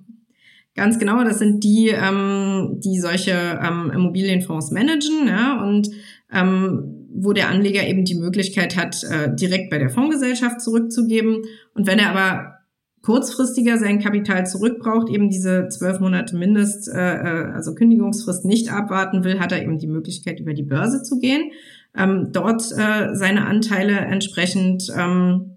Ganz 0.74 1.00
genau, 1.00 1.24
das 1.24 1.40
sind 1.40 1.64
die, 1.64 1.88
ähm, 1.88 2.78
die 2.84 3.00
solche 3.00 3.32
ähm, 3.32 3.90
Immobilienfonds 3.92 4.70
managen, 4.70 5.26
ja, 5.26 5.60
und 5.60 5.88
ähm, 6.32 7.08
wo 7.12 7.32
der 7.32 7.48
Anleger 7.48 7.84
eben 7.84 8.04
die 8.04 8.14
Möglichkeit 8.14 8.76
hat, 8.76 9.02
äh, 9.02 9.34
direkt 9.34 9.70
bei 9.70 9.78
der 9.78 9.90
Fondsgesellschaft 9.90 10.60
zurückzugeben. 10.60 11.42
Und 11.74 11.88
wenn 11.88 11.98
er 11.98 12.10
aber 12.10 12.58
kurzfristiger 13.02 13.78
sein 13.78 13.98
Kapital 13.98 14.46
zurückbraucht, 14.46 15.08
eben 15.08 15.30
diese 15.30 15.68
zwölf 15.68 15.98
Monate 15.98 16.36
Mindest, 16.36 16.88
äh, 16.88 17.14
äh, 17.14 17.52
also 17.52 17.74
Kündigungsfrist 17.74 18.44
nicht 18.44 18.72
abwarten 18.72 19.24
will, 19.24 19.40
hat 19.40 19.50
er 19.50 19.62
eben 19.62 19.78
die 19.78 19.86
Möglichkeit, 19.88 20.40
über 20.40 20.54
die 20.54 20.62
Börse 20.62 21.02
zu 21.02 21.18
gehen, 21.18 21.50
ähm, 21.96 22.28
dort 22.32 22.62
äh, 22.70 23.14
seine 23.14 23.46
Anteile 23.46 23.98
entsprechend 23.98 24.92
ähm, 24.96 25.56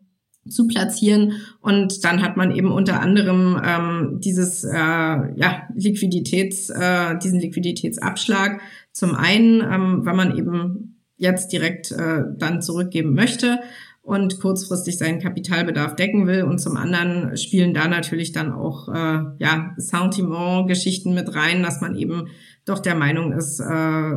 zu 0.51 0.67
platzieren 0.67 1.33
und 1.61 2.03
dann 2.03 2.21
hat 2.21 2.37
man 2.37 2.51
eben 2.51 2.71
unter 2.71 3.01
anderem 3.01 3.59
ähm, 3.63 4.19
dieses 4.19 4.63
äh, 4.63 4.77
ja 4.77 5.63
Liquiditäts 5.73 6.69
äh, 6.69 7.17
diesen 7.17 7.39
Liquiditätsabschlag 7.39 8.61
zum 8.91 9.15
einen 9.15 9.61
ähm, 9.61 10.05
weil 10.05 10.15
man 10.15 10.37
eben 10.37 10.97
jetzt 11.17 11.51
direkt 11.51 11.91
äh, 11.91 12.23
dann 12.37 12.61
zurückgeben 12.61 13.13
möchte 13.13 13.59
und 14.03 14.39
kurzfristig 14.39 14.97
seinen 14.97 15.19
Kapitalbedarf 15.19 15.95
decken 15.95 16.25
will. 16.25 16.43
Und 16.43 16.59
zum 16.59 16.75
anderen 16.75 17.37
spielen 17.37 17.73
da 17.73 17.87
natürlich 17.87 18.31
dann 18.31 18.51
auch 18.51 18.89
äh, 18.89 19.21
ja, 19.37 19.73
Sentiment-Geschichten 19.77 21.13
mit 21.13 21.35
rein, 21.35 21.61
dass 21.61 21.81
man 21.81 21.95
eben 21.95 22.27
doch 22.65 22.79
der 22.79 22.95
Meinung 22.95 23.31
ist, 23.31 23.59
äh, 23.59 24.11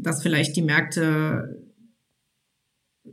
dass 0.00 0.22
vielleicht 0.22 0.56
die 0.56 0.62
Märkte 0.62 1.57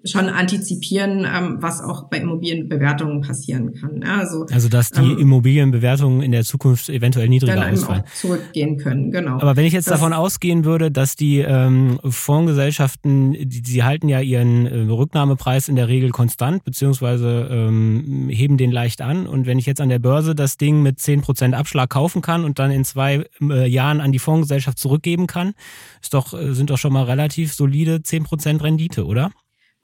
schon 0.04 0.30
antizipieren, 0.30 1.26
ähm, 1.26 1.58
was 1.60 1.82
auch 1.82 2.10
bei 2.10 2.18
Immobilienbewertungen 2.18 3.22
passieren 3.22 3.74
kann. 3.74 4.02
Ja, 4.04 4.18
also, 4.18 4.46
also 4.52 4.70
dass 4.70 4.92
die 4.92 5.02
ähm, 5.02 5.18
Immobilienbewertungen 5.18 6.22
in 6.22 6.32
der 6.32 6.44
Zukunft 6.44 6.90
eventuell 6.90 7.30
niedriger 7.30 7.72
ausfallen. 7.72 8.04
zurückgehen 8.14 8.78
können, 8.78 9.12
genau. 9.12 9.40
Aber 9.40 9.56
wenn 9.56 9.66
ich 9.66 9.74
jetzt 9.74 9.88
das, 9.88 10.00
davon 10.00 10.14
ausgehen 10.14 10.66
würde, 10.66 10.92
dass 10.92 11.16
die 11.16 11.40
ähm, 11.40 12.00
Fondsgesellschaften, 12.04 13.34
die, 13.34 13.62
die 13.62 13.84
halten 13.84 14.10
ja 14.10 14.20
ihren 14.20 14.66
äh, 14.66 14.92
Rücknahmepreis 14.92 15.68
in 15.68 15.76
der 15.76 15.88
Regel 15.88 16.10
konstant, 16.12 16.64
beziehungsweise 16.64 17.48
ähm, 17.50 18.28
heben 18.30 18.58
den 18.58 18.72
leicht 18.72 19.02
an. 19.02 19.28
Und 19.28 19.46
wenn 19.46 19.60
ich 19.60 19.66
jetzt 19.66 19.82
an 19.82 19.90
der 19.90 20.00
Börse 20.00 20.36
das 20.36 20.58
Ding 20.58 20.82
mit 20.82 21.00
zehn 21.00 21.22
Prozent 21.22 21.56
Abschlag 21.56 21.90
kaufen 21.90 22.22
kann 22.22 22.44
und 22.44 22.60
dann 22.60 22.72
in 22.72 22.84
zwei 22.84 23.26
äh, 23.42 23.68
Jahren 23.68 24.02
an 24.02 24.12
die 24.12 24.20
Fondsgesellschaft 24.20 24.78
zurückgeben 24.78 25.28
kann, 25.28 25.54
ist 26.02 26.14
doch, 26.14 26.34
äh, 26.34 26.54
sind 26.54 26.70
doch 26.70 26.78
schon 26.78 26.94
mal 26.94 27.04
relativ 27.04 27.54
solide 27.54 28.04
zehn 28.04 28.24
Prozent 28.24 28.64
Rendite, 28.64 29.06
oder? 29.06 29.32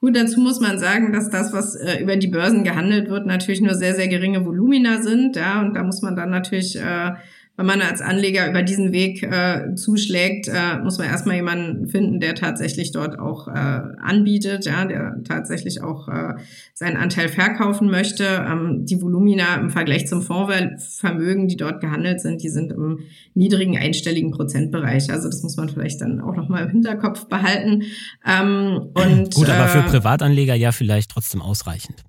Gut, 0.02 0.16
dazu 0.16 0.40
muss 0.40 0.58
man 0.58 0.80
sagen, 0.80 1.12
dass 1.12 1.30
das, 1.30 1.52
was 1.52 1.76
äh, 1.76 2.02
über 2.02 2.16
die 2.16 2.26
Börsen 2.26 2.64
gehandelt 2.64 3.08
wird, 3.08 3.24
natürlich 3.24 3.60
nur 3.60 3.76
sehr, 3.76 3.94
sehr 3.94 4.08
geringe 4.08 4.44
Volumina 4.44 5.00
sind. 5.00 5.36
Ja, 5.36 5.60
und 5.60 5.74
da 5.74 5.84
muss 5.84 6.02
man 6.02 6.16
dann 6.16 6.28
natürlich 6.28 6.74
äh, 6.76 7.12
wenn 7.56 7.66
man 7.66 7.82
als 7.82 8.00
Anleger 8.00 8.48
über 8.48 8.62
diesen 8.62 8.92
Weg 8.92 9.22
äh, 9.22 9.74
zuschlägt, 9.74 10.48
äh, 10.48 10.78
muss 10.82 10.96
man 10.96 11.06
erstmal 11.06 11.36
jemanden 11.36 11.86
finden, 11.86 12.18
der 12.18 12.34
tatsächlich 12.34 12.92
dort 12.92 13.18
auch 13.18 13.46
äh, 13.46 13.50
anbietet, 13.50 14.64
ja, 14.64 14.86
der 14.86 15.16
tatsächlich 15.24 15.82
auch 15.82 16.08
äh, 16.08 16.34
seinen 16.72 16.96
Anteil 16.96 17.28
verkaufen 17.28 17.90
möchte. 17.90 18.24
Ähm, 18.24 18.86
die 18.86 19.02
Volumina 19.02 19.56
im 19.56 19.68
Vergleich 19.68 20.06
zum 20.06 20.22
Fondsvermögen, 20.22 21.46
die 21.46 21.56
dort 21.56 21.82
gehandelt 21.82 22.22
sind, 22.22 22.42
die 22.42 22.48
sind 22.48 22.72
im 22.72 23.00
niedrigen 23.34 23.76
einstelligen 23.76 24.30
Prozentbereich. 24.30 25.10
Also 25.10 25.28
das 25.28 25.42
muss 25.42 25.56
man 25.56 25.68
vielleicht 25.68 26.00
dann 26.00 26.20
auch 26.20 26.34
nochmal 26.34 26.64
im 26.64 26.70
Hinterkopf 26.70 27.28
behalten. 27.28 27.82
Ähm, 28.26 28.90
und, 28.94 29.34
Gut, 29.34 29.50
aber 29.50 29.68
für 29.68 29.80
äh, 29.80 29.90
Privatanleger 29.90 30.54
ja 30.54 30.72
vielleicht 30.72 31.10
trotzdem 31.10 31.42
ausreichend 31.42 32.02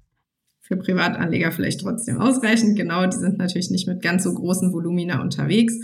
für 0.63 0.77
Privatanleger 0.77 1.51
vielleicht 1.51 1.82
trotzdem 1.82 2.22
ausreichend. 2.22 2.77
Genau, 2.77 3.05
die 3.05 3.17
sind 3.17 3.38
natürlich 3.38 3.70
nicht 3.70 3.86
mit 3.86 4.01
ganz 4.01 4.24
so 4.24 4.34
großen 4.34 4.72
Volumina 4.72 5.22
unterwegs. 5.22 5.75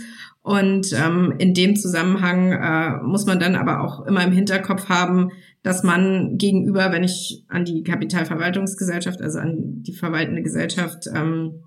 Und 0.42 0.94
ähm, 0.94 1.34
in 1.36 1.52
dem 1.52 1.76
Zusammenhang 1.76 2.52
äh, 2.52 3.02
muss 3.02 3.26
man 3.26 3.38
dann 3.38 3.56
aber 3.56 3.82
auch 3.82 4.06
immer 4.06 4.24
im 4.24 4.32
Hinterkopf 4.32 4.88
haben, 4.88 5.32
dass 5.62 5.82
man 5.82 6.38
gegenüber, 6.38 6.92
wenn 6.92 7.04
ich 7.04 7.44
an 7.48 7.66
die 7.66 7.82
Kapitalverwaltungsgesellschaft, 7.82 9.20
also 9.20 9.38
an 9.38 9.82
die 9.82 9.92
verwaltende 9.92 10.42
Gesellschaft, 10.42 11.06
ähm, 11.14 11.60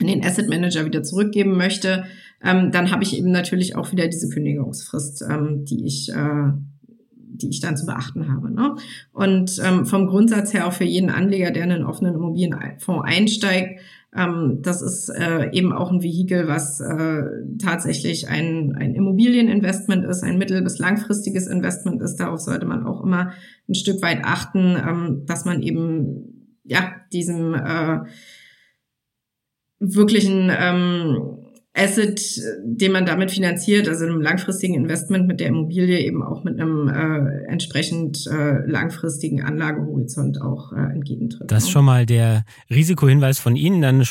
an 0.00 0.08
den 0.08 0.24
Asset 0.24 0.48
Manager 0.48 0.84
wieder 0.84 1.04
zurückgeben 1.04 1.56
möchte, 1.56 2.04
ähm, 2.42 2.72
dann 2.72 2.90
habe 2.90 3.04
ich 3.04 3.16
eben 3.16 3.30
natürlich 3.30 3.76
auch 3.76 3.92
wieder 3.92 4.08
diese 4.08 4.28
Kündigungsfrist, 4.28 5.24
ähm, 5.30 5.64
die 5.64 5.86
ich 5.86 6.10
äh, 6.10 6.50
die 7.42 7.48
ich 7.48 7.60
dann 7.60 7.76
zu 7.76 7.86
beachten 7.86 8.32
habe. 8.32 8.52
Ne? 8.52 8.76
Und 9.12 9.60
ähm, 9.64 9.86
vom 9.86 10.06
Grundsatz 10.06 10.52
her 10.52 10.66
auch 10.66 10.72
für 10.72 10.84
jeden 10.84 11.10
Anleger, 11.10 11.50
der 11.50 11.64
in 11.64 11.72
einen 11.72 11.84
offenen 11.84 12.14
Immobilienfonds 12.14 13.04
einsteigt, 13.04 13.80
ähm, 14.16 14.60
das 14.62 14.82
ist 14.82 15.10
äh, 15.10 15.50
eben 15.52 15.72
auch 15.72 15.90
ein 15.90 16.02
Vehikel, 16.02 16.48
was 16.48 16.80
äh, 16.80 17.22
tatsächlich 17.62 18.28
ein, 18.28 18.74
ein 18.74 18.94
Immobilieninvestment 18.94 20.04
ist, 20.04 20.22
ein 20.22 20.38
mittel- 20.38 20.62
bis 20.62 20.78
langfristiges 20.78 21.46
Investment 21.46 22.00
ist. 22.00 22.16
Darauf 22.16 22.40
sollte 22.40 22.66
man 22.66 22.86
auch 22.86 23.02
immer 23.02 23.32
ein 23.68 23.74
Stück 23.74 24.00
weit 24.02 24.24
achten, 24.24 24.76
ähm, 24.76 25.22
dass 25.26 25.44
man 25.44 25.60
eben 25.60 26.60
ja 26.64 26.94
diesem 27.12 27.54
äh, 27.54 27.98
wirklichen 29.78 30.50
ähm, 30.50 31.35
Asset, 31.76 32.40
den 32.64 32.92
man 32.92 33.04
damit 33.04 33.30
finanziert, 33.30 33.88
also 33.88 34.04
einem 34.04 34.20
langfristigen 34.20 34.74
Investment 34.74 35.26
mit 35.26 35.40
der 35.40 35.48
Immobilie 35.48 35.98
eben 36.00 36.22
auch 36.22 36.42
mit 36.42 36.58
einem 36.58 36.88
äh, 36.88 37.44
entsprechend 37.50 38.26
äh, 38.26 38.66
langfristigen 38.66 39.42
Anlagehorizont 39.42 40.40
auch 40.40 40.72
äh, 40.72 40.76
entgegentritt. 40.76 41.50
Das 41.50 41.64
ist 41.64 41.70
schon 41.70 41.84
mal 41.84 42.06
der 42.06 42.44
Risikohinweis 42.70 43.38
von 43.38 43.56
Ihnen. 43.56 43.82
Dann 43.82 44.02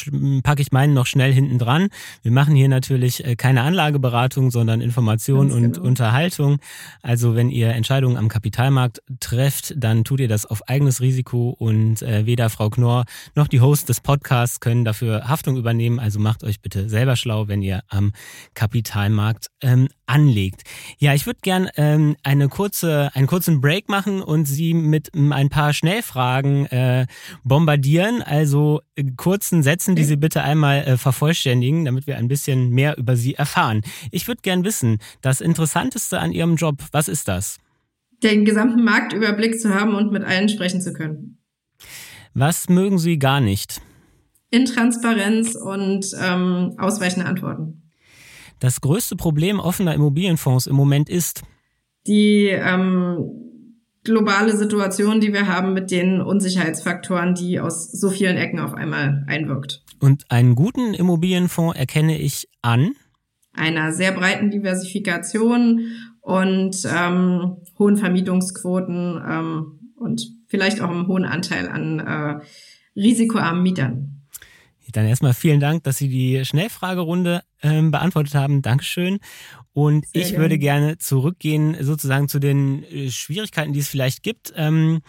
packe 0.44 0.62
ich 0.62 0.72
meinen 0.72 0.94
noch 0.94 1.08
schnell 1.08 1.34
hinten 1.34 1.58
dran. 1.58 1.88
Wir 2.22 2.32
machen 2.32 2.56
hier 2.56 2.70
natürlich 2.70 3.26
äh, 3.26 3.36
keine 3.36 3.64
Anlageberatung, 3.64 4.52
sondern 4.52 4.80
Information 4.82 5.50
Ganz 5.50 5.54
und 5.54 5.74
genau. 5.74 5.88
Unterhaltung. 5.88 6.58
Also 7.02 7.36
wenn 7.36 7.50
ihr 7.50 7.70
Entscheidungen 7.70 8.18
am 8.18 8.28
Kapitalmarkt 8.28 9.02
trefft, 9.20 9.74
dann 9.76 10.04
tut 10.04 10.20
ihr 10.20 10.28
das 10.28 10.46
auf 10.46 10.70
eigenes 10.70 11.02
Risiko 11.02 11.50
und 11.58 12.04
äh, 12.04 12.28
weder 12.28 12.52
Frau 12.52 12.70
Knorr 12.70 13.06
noch 13.34 13.48
die 13.48 13.62
Hosts 13.62 13.86
des 13.86 14.02
Podcasts 14.02 14.60
können 14.60 14.86
dafür 14.86 15.28
Haftung 15.28 15.58
übernehmen. 15.58 16.00
Also 16.00 16.20
macht 16.20 16.44
euch 16.44 16.62
bitte 16.62 16.90
selber 16.90 17.16
schlau, 17.16 17.48
wenn 17.56 17.62
ihr 17.62 17.84
am 17.88 18.12
Kapitalmarkt 18.54 19.48
ähm, 19.62 19.88
anlegt. 20.08 20.64
Ja, 20.98 21.14
ich 21.14 21.26
würde 21.26 21.40
gern 21.42 21.70
ähm, 21.78 22.18
eine 22.22 22.50
kurze, 22.50 23.12
einen 23.14 23.28
kurzen 23.28 23.62
Break 23.62 23.88
machen 23.88 24.22
und 24.22 24.44
Sie 24.44 24.74
mit 24.74 25.10
ähm, 25.16 25.32
ein 25.32 25.48
paar 25.48 25.72
Schnellfragen 25.72 26.66
äh, 26.66 27.08
bombardieren, 27.46 28.22
also 28.22 28.82
äh, 28.96 29.06
kurzen 29.16 29.64
Sätzen, 29.64 29.96
die 29.96 30.04
Sie 30.04 30.18
bitte 30.18 30.44
einmal 30.44 30.80
äh, 30.80 30.98
vervollständigen, 30.98 31.86
damit 31.86 32.08
wir 32.08 32.18
ein 32.18 32.28
bisschen 32.28 32.72
mehr 32.72 32.98
über 32.98 33.16
Sie 33.16 33.36
erfahren. 33.36 33.84
Ich 34.12 34.28
würde 34.28 34.42
gern 34.42 34.66
wissen, 34.66 34.98
das 35.22 35.40
Interessanteste 35.40 36.20
an 36.20 36.34
Ihrem 36.34 36.58
Job, 36.58 36.84
was 36.92 37.08
ist 37.08 37.30
das? 37.30 37.60
Den 38.22 38.44
gesamten 38.44 38.84
Marktüberblick 38.84 39.62
zu 39.62 39.74
haben 39.74 39.96
und 39.96 40.12
mit 40.12 40.26
allen 40.26 40.50
sprechen 40.50 40.82
zu 40.82 40.92
können. 40.92 41.38
Was 42.34 42.68
mögen 42.68 43.00
Sie 43.00 43.18
gar 43.18 43.40
nicht? 43.40 43.82
Intransparenz 44.56 45.56
und 45.56 46.06
ähm, 46.22 46.74
ausweichende 46.78 47.28
Antworten. 47.28 47.84
Das 48.60 48.82
größte 48.82 49.16
Problem 49.16 49.60
offener 49.60 49.94
Immobilienfonds 49.94 50.68
im 50.68 50.76
Moment 50.76 51.10
ist 51.10 51.44
die 52.08 52.48
ähm, 52.48 53.18
globale 54.04 54.56
Situation, 54.56 55.20
die 55.20 55.34
wir 55.34 55.48
haben 55.48 55.74
mit 55.74 55.92
den 55.92 56.22
Unsicherheitsfaktoren, 56.22 57.36
die 57.36 57.60
aus 57.60 57.92
so 57.92 58.10
vielen 58.10 58.38
Ecken 58.38 58.60
auf 58.60 58.74
einmal 58.74 59.26
einwirkt. 59.28 59.84
Und 60.00 60.24
einen 60.30 60.56
guten 60.56 60.94
Immobilienfonds 60.94 61.78
erkenne 61.78 62.18
ich 62.20 62.48
an 62.62 62.92
einer 63.54 63.94
sehr 63.94 64.12
breiten 64.12 64.52
Diversifikation 64.52 65.88
und 66.22 66.76
ähm, 66.86 67.58
hohen 67.80 67.98
Vermietungsquoten 67.98 69.22
ähm, 69.28 69.80
und 69.96 70.30
vielleicht 70.48 70.82
auch 70.82 70.90
einem 70.90 71.08
hohen 71.08 71.26
Anteil 71.26 71.70
an 71.70 72.00
äh, 72.00 72.40
risikoarmen 73.00 73.64
Mietern. 73.64 74.15
Dann 74.96 75.08
erstmal 75.08 75.34
vielen 75.34 75.60
Dank, 75.60 75.84
dass 75.84 75.98
Sie 75.98 76.10
die 76.10 76.46
Schnellfragerunde 76.46 77.42
ähm, 77.62 77.92
beantwortet 77.92 78.36
haben. 78.36 78.62
Dankeschön. 78.62 79.20
Und 79.74 80.08
Sehr 80.08 80.22
ich 80.22 80.30
gerne. 80.30 80.44
würde 80.44 80.58
gerne 80.58 80.98
zurückgehen 80.98 81.76
sozusagen 81.82 82.30
zu 82.30 82.40
den 82.40 82.84
äh, 82.84 83.10
Schwierigkeiten, 83.10 83.74
die 83.74 83.80
es 83.80 83.90
vielleicht 83.90 84.24
gibt. 84.24 84.54
Ähm, 84.56 85.02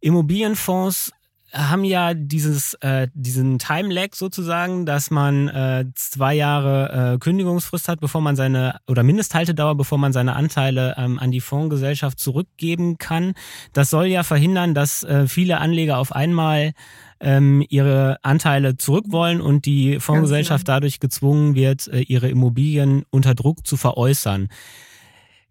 Immobilienfonds 0.00 1.12
haben 1.52 1.82
ja 1.82 2.14
dieses 2.14 2.74
äh, 2.74 3.08
diesen 3.12 3.58
Time 3.58 3.92
Lag 3.92 4.14
sozusagen, 4.14 4.86
dass 4.86 5.10
man 5.10 5.48
äh, 5.48 5.86
zwei 5.96 6.34
Jahre 6.34 7.14
äh, 7.14 7.18
Kündigungsfrist 7.18 7.88
hat, 7.88 8.00
bevor 8.00 8.20
man 8.20 8.36
seine 8.36 8.78
oder 8.86 9.02
Mindesthaltedauer, 9.02 9.76
bevor 9.76 9.98
man 9.98 10.12
seine 10.12 10.36
Anteile 10.36 10.94
ähm, 10.96 11.18
an 11.18 11.32
die 11.32 11.40
Fondsgesellschaft 11.40 12.20
zurückgeben 12.20 12.98
kann. 12.98 13.32
Das 13.72 13.90
soll 13.90 14.06
ja 14.06 14.22
verhindern, 14.22 14.74
dass 14.74 15.02
äh, 15.02 15.26
viele 15.26 15.58
Anleger 15.58 15.98
auf 15.98 16.12
einmal 16.12 16.72
ähm, 17.20 17.64
ihre 17.68 18.18
Anteile 18.22 18.76
zurück 18.76 19.06
wollen 19.08 19.40
und 19.40 19.66
die 19.66 20.00
Fondsgesellschaft 20.00 20.66
genau. 20.66 20.76
dadurch 20.76 21.00
gezwungen 21.00 21.54
wird, 21.54 21.88
äh, 21.88 22.00
ihre 22.00 22.28
Immobilien 22.28 23.04
unter 23.10 23.34
Druck 23.34 23.66
zu 23.66 23.76
veräußern. 23.76 24.48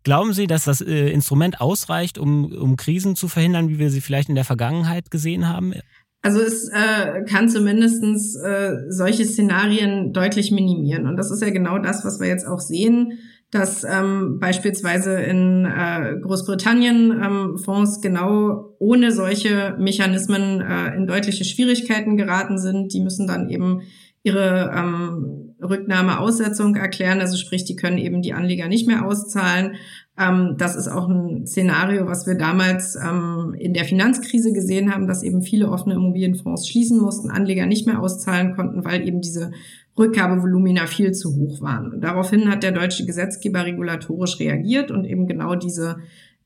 Glauben 0.03 0.33
Sie, 0.33 0.47
dass 0.47 0.63
das 0.63 0.81
äh, 0.81 1.09
Instrument 1.09 1.61
ausreicht, 1.61 2.17
um, 2.17 2.51
um 2.53 2.77
Krisen 2.77 3.15
zu 3.15 3.27
verhindern, 3.27 3.69
wie 3.69 3.79
wir 3.79 3.89
sie 3.89 4.01
vielleicht 4.01 4.29
in 4.29 4.35
der 4.35 4.45
Vergangenheit 4.45 5.11
gesehen 5.11 5.47
haben? 5.47 5.73
Also 6.21 6.41
es 6.41 6.69
äh, 6.69 7.23
kann 7.25 7.47
zumindestens 7.49 8.35
äh, 8.35 8.75
solche 8.89 9.25
Szenarien 9.25 10.11
deutlich 10.11 10.51
minimieren. 10.51 11.07
Und 11.07 11.17
das 11.17 11.31
ist 11.31 11.41
ja 11.41 11.49
genau 11.49 11.79
das, 11.79 12.03
was 12.03 12.19
wir 12.19 12.27
jetzt 12.27 12.45
auch 12.45 12.59
sehen, 12.59 13.19
dass 13.51 13.83
ähm, 13.83 14.37
beispielsweise 14.39 15.15
in 15.15 15.65
äh, 15.65 16.15
Großbritannien 16.21 17.11
ähm, 17.11 17.57
Fonds 17.57 17.99
genau 17.99 18.75
ohne 18.77 19.11
solche 19.11 19.75
Mechanismen 19.79 20.61
äh, 20.61 20.95
in 20.95 21.07
deutliche 21.07 21.43
Schwierigkeiten 21.43 22.15
geraten 22.15 22.59
sind. 22.59 22.93
Die 22.93 23.01
müssen 23.01 23.25
dann 23.25 23.49
eben 23.49 23.81
ihre 24.21 24.71
ähm, 24.75 25.55
Rücknahmeaussetzung 25.61 26.75
erklären. 26.75 27.21
Also 27.21 27.37
sprich, 27.37 27.65
die 27.65 27.75
können 27.75 27.97
eben 27.97 28.21
die 28.21 28.33
Anleger 28.33 28.67
nicht 28.67 28.87
mehr 28.87 29.05
auszahlen. 29.05 29.75
Ähm, 30.19 30.55
das 30.57 30.75
ist 30.75 30.87
auch 30.87 31.07
ein 31.07 31.47
Szenario, 31.47 32.05
was 32.05 32.27
wir 32.27 32.35
damals 32.35 32.95
ähm, 32.95 33.55
in 33.57 33.73
der 33.73 33.85
Finanzkrise 33.85 34.51
gesehen 34.51 34.93
haben, 34.93 35.07
dass 35.07 35.23
eben 35.23 35.41
viele 35.41 35.69
offene 35.69 35.95
Immobilienfonds 35.95 36.67
schließen 36.67 36.99
mussten, 36.99 37.31
Anleger 37.31 37.65
nicht 37.65 37.87
mehr 37.87 38.01
auszahlen 38.01 38.55
konnten, 38.55 38.83
weil 38.83 39.07
eben 39.07 39.21
diese 39.21 39.51
Rückgabevolumina 39.97 40.85
viel 40.87 41.11
zu 41.11 41.35
hoch 41.35 41.61
waren. 41.61 41.99
Daraufhin 41.99 42.49
hat 42.49 42.63
der 42.63 42.71
deutsche 42.71 43.05
Gesetzgeber 43.05 43.65
regulatorisch 43.65 44.39
reagiert 44.39 44.91
und 44.91 45.05
eben 45.05 45.27
genau 45.27 45.55
diese 45.55 45.97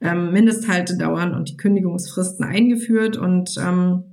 ähm, 0.01 0.31
Mindesthaltedauern 0.31 1.33
und 1.33 1.49
die 1.49 1.57
Kündigungsfristen 1.57 2.45
eingeführt 2.45 3.17
und 3.17 3.55
ähm, 3.57 4.03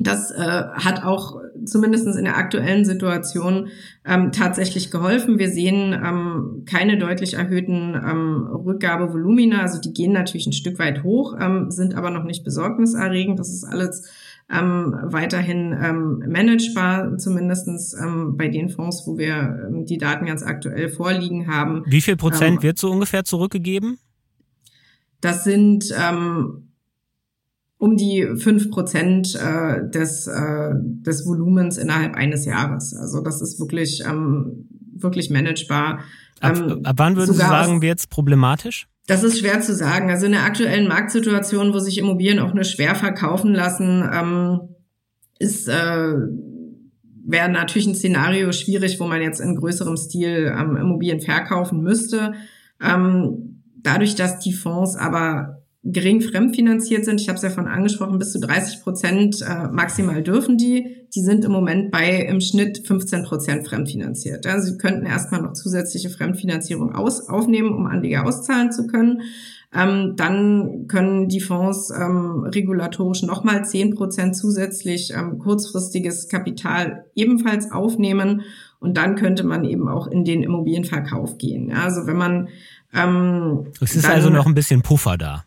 das 0.00 0.30
äh, 0.30 0.62
hat 0.74 1.04
auch 1.04 1.40
zumindest 1.64 2.06
in 2.06 2.24
der 2.24 2.36
aktuellen 2.36 2.84
Situation 2.84 3.68
ähm, 4.04 4.30
tatsächlich 4.30 4.92
geholfen. 4.92 5.38
Wir 5.38 5.50
sehen 5.50 5.92
ähm, 5.92 6.62
keine 6.66 6.98
deutlich 6.98 7.34
erhöhten 7.34 7.94
ähm, 7.94 8.46
Rückgabevolumina. 8.46 9.60
Also 9.60 9.80
die 9.80 9.92
gehen 9.92 10.12
natürlich 10.12 10.46
ein 10.46 10.52
Stück 10.52 10.78
weit 10.78 11.02
hoch, 11.02 11.36
ähm, 11.40 11.72
sind 11.72 11.96
aber 11.96 12.10
noch 12.10 12.22
nicht 12.22 12.44
besorgniserregend. 12.44 13.40
Das 13.40 13.52
ist 13.52 13.64
alles 13.64 14.08
ähm, 14.50 14.94
weiterhin 15.02 15.76
ähm, 15.80 16.24
managebar, 16.26 17.18
zumindestens 17.18 17.94
ähm, 17.94 18.36
bei 18.36 18.48
den 18.48 18.70
Fonds, 18.70 19.02
wo 19.06 19.18
wir 19.18 19.68
ähm, 19.68 19.84
die 19.84 19.98
Daten 19.98 20.26
ganz 20.26 20.42
aktuell 20.42 20.88
vorliegen 20.88 21.46
haben. 21.46 21.82
Wie 21.86 22.00
viel 22.00 22.16
Prozent 22.16 22.56
ähm, 22.56 22.62
wird 22.62 22.78
so 22.78 22.90
ungefähr 22.90 23.24
zurückgegeben? 23.24 23.98
Das 25.20 25.44
sind 25.44 25.92
ähm, 25.98 26.68
um 27.76 27.96
die 27.96 28.26
fünf 28.36 28.70
Prozent 28.70 29.34
äh, 29.34 29.88
des, 29.90 30.26
äh, 30.26 30.70
des 30.74 31.26
Volumens 31.26 31.76
innerhalb 31.76 32.14
eines 32.14 32.44
Jahres. 32.44 32.94
Also 32.94 33.20
das 33.20 33.40
ist 33.40 33.60
wirklich, 33.60 34.02
ähm, 34.04 34.68
wirklich 34.94 35.30
managebar. 35.30 36.00
Ab, 36.40 36.56
ähm, 36.56 36.80
ab 36.84 36.96
wann 36.98 37.16
würden 37.16 37.32
Sie 37.32 37.38
sagen, 37.38 37.82
wird 37.82 37.98
es 37.98 38.06
problematisch? 38.06 38.88
Das 39.08 39.24
ist 39.24 39.38
schwer 39.38 39.62
zu 39.62 39.74
sagen. 39.74 40.10
Also 40.10 40.26
in 40.26 40.32
der 40.32 40.44
aktuellen 40.44 40.86
Marktsituation, 40.86 41.72
wo 41.72 41.78
sich 41.78 41.96
Immobilien 41.96 42.38
auch 42.40 42.52
nur 42.52 42.64
schwer 42.64 42.94
verkaufen 42.94 43.54
lassen, 43.54 44.06
ähm, 44.12 44.60
ist 45.38 45.66
äh, 45.66 46.12
wäre 47.24 47.48
natürlich 47.48 47.86
ein 47.86 47.94
Szenario 47.94 48.52
schwierig, 48.52 49.00
wo 49.00 49.06
man 49.06 49.22
jetzt 49.22 49.40
in 49.40 49.56
größerem 49.56 49.96
Stil 49.96 50.54
ähm, 50.54 50.76
Immobilien 50.76 51.20
verkaufen 51.20 51.82
müsste. 51.82 52.34
Ähm, 52.82 53.62
dadurch, 53.76 54.14
dass 54.14 54.40
die 54.40 54.52
Fonds 54.52 54.94
aber 54.94 55.57
gering 55.92 56.20
fremdfinanziert 56.20 57.04
sind. 57.04 57.20
Ich 57.20 57.28
habe 57.28 57.36
es 57.36 57.42
ja 57.42 57.50
von 57.50 57.66
angesprochen, 57.66 58.18
bis 58.18 58.32
zu 58.32 58.40
30 58.40 58.82
Prozent 58.82 59.42
äh, 59.42 59.68
maximal 59.68 60.22
dürfen 60.22 60.58
die. 60.58 61.06
Die 61.14 61.20
sind 61.22 61.44
im 61.44 61.52
Moment 61.52 61.90
bei 61.90 62.26
im 62.28 62.40
Schnitt 62.40 62.86
15 62.86 63.24
Prozent 63.24 63.66
fremdfinanziert. 63.66 64.46
Also 64.46 64.72
sie 64.72 64.78
könnten 64.78 65.06
erstmal 65.06 65.40
noch 65.40 65.54
zusätzliche 65.54 66.10
Fremdfinanzierung 66.10 66.94
aus, 66.94 67.28
aufnehmen, 67.28 67.72
um 67.72 67.86
Anleger 67.86 68.26
auszahlen 68.26 68.70
zu 68.70 68.86
können. 68.86 69.22
Ähm, 69.74 70.14
dann 70.16 70.86
können 70.88 71.28
die 71.28 71.40
Fonds 71.40 71.90
ähm, 71.90 72.44
regulatorisch 72.44 73.22
nochmal 73.22 73.64
10 73.64 73.94
Prozent 73.94 74.36
zusätzlich 74.36 75.12
ähm, 75.14 75.38
kurzfristiges 75.38 76.28
Kapital 76.28 77.06
ebenfalls 77.14 77.70
aufnehmen. 77.70 78.42
Und 78.80 78.96
dann 78.96 79.16
könnte 79.16 79.44
man 79.44 79.64
eben 79.64 79.88
auch 79.88 80.06
in 80.06 80.24
den 80.24 80.42
Immobilienverkauf 80.42 81.38
gehen. 81.38 81.70
Ja, 81.70 81.84
also 81.84 82.06
wenn 82.06 82.16
man 82.16 82.48
ähm, 82.94 83.66
es 83.80 83.96
ist 83.96 84.08
also 84.08 84.30
noch 84.30 84.46
ein 84.46 84.54
bisschen 84.54 84.82
Puffer 84.82 85.18
da 85.18 85.44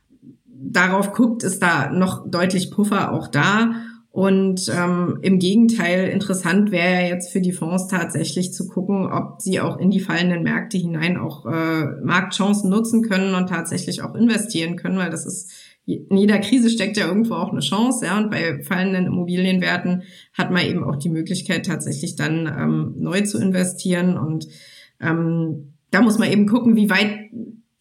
darauf 0.72 1.14
guckt, 1.14 1.44
ist 1.44 1.62
da 1.62 1.92
noch 1.92 2.30
deutlich 2.30 2.72
Puffer 2.72 3.14
auch 3.14 3.28
da. 3.28 3.72
Und 4.12 4.70
ähm, 4.76 5.20
im 5.22 5.40
Gegenteil, 5.40 6.10
interessant 6.10 6.72
wäre 6.72 7.08
jetzt 7.08 7.32
für 7.32 7.40
die 7.40 7.54
Fonds 7.54 7.88
tatsächlich 7.88 8.54
zu 8.54 8.68
gucken, 8.68 9.10
ob 9.10 9.42
sie 9.42 9.62
auch 9.62 9.78
in 9.78 9.90
die 9.90 10.02
fallenden 10.02 10.44
Märkte 10.44 10.78
hinein 10.78 11.18
auch 11.18 11.46
äh, 11.46 11.86
Marktchancen 12.04 12.70
nutzen 12.70 13.04
können 13.04 13.36
und 13.36 13.48
tatsächlich 13.48 14.02
auch 14.02 14.14
investieren 14.14 14.76
können, 14.76 14.98
weil 14.98 15.12
das 15.12 15.26
ist 15.26 15.52
in 15.86 16.18
jeder 16.18 16.40
Krise 16.40 16.70
steckt 16.70 16.98
ja 16.98 17.08
irgendwo 17.08 17.36
auch 17.36 17.52
eine 17.52 17.62
Chance, 17.62 18.06
ja. 18.06 18.18
Und 18.18 18.30
bei 18.30 18.62
fallenden 18.64 19.08
Immobilienwerten 19.08 20.04
hat 20.34 20.52
man 20.52 20.66
eben 20.66 20.84
auch 20.84 20.96
die 20.96 21.10
Möglichkeit, 21.10 21.66
tatsächlich 21.66 22.16
dann 22.16 22.48
ähm, 22.48 22.94
neu 22.98 23.22
zu 23.22 23.40
investieren. 23.40 24.18
Und 24.18 24.48
ähm, 25.00 25.74
da 25.90 26.02
muss 26.02 26.20
man 26.20 26.32
eben 26.32 26.48
gucken, 26.48 26.76
wie 26.76 26.90
weit 26.90 27.21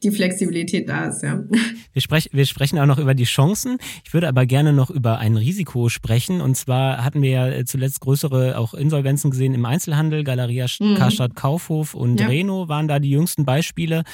die 0.02 0.10
Flexibilität 0.10 0.88
da 0.88 1.06
ist, 1.06 1.22
ja. 1.22 1.42
Wir, 1.92 2.02
sprech, 2.02 2.30
wir 2.32 2.46
sprechen 2.46 2.78
auch 2.78 2.86
noch 2.86 2.98
über 2.98 3.14
die 3.14 3.24
Chancen. 3.24 3.78
Ich 4.04 4.14
würde 4.14 4.28
aber 4.28 4.46
gerne 4.46 4.72
noch 4.72 4.90
über 4.90 5.18
ein 5.18 5.36
Risiko 5.36 5.88
sprechen. 5.88 6.40
Und 6.40 6.56
zwar 6.56 7.04
hatten 7.04 7.20
wir 7.20 7.30
ja 7.30 7.64
zuletzt 7.64 8.00
größere 8.00 8.56
auch 8.56 8.74
Insolvenzen 8.74 9.32
gesehen 9.32 9.54
im 9.54 9.64
Einzelhandel. 9.64 10.22
Galeria 10.22 10.66
mhm. 10.78 10.94
Karstadt 10.94 11.34
Kaufhof 11.34 11.94
und 11.94 12.20
ja. 12.20 12.28
Reno 12.28 12.68
waren 12.68 12.86
da 12.86 13.00
die 13.00 13.10
jüngsten 13.10 13.44
Beispiele. 13.44 14.04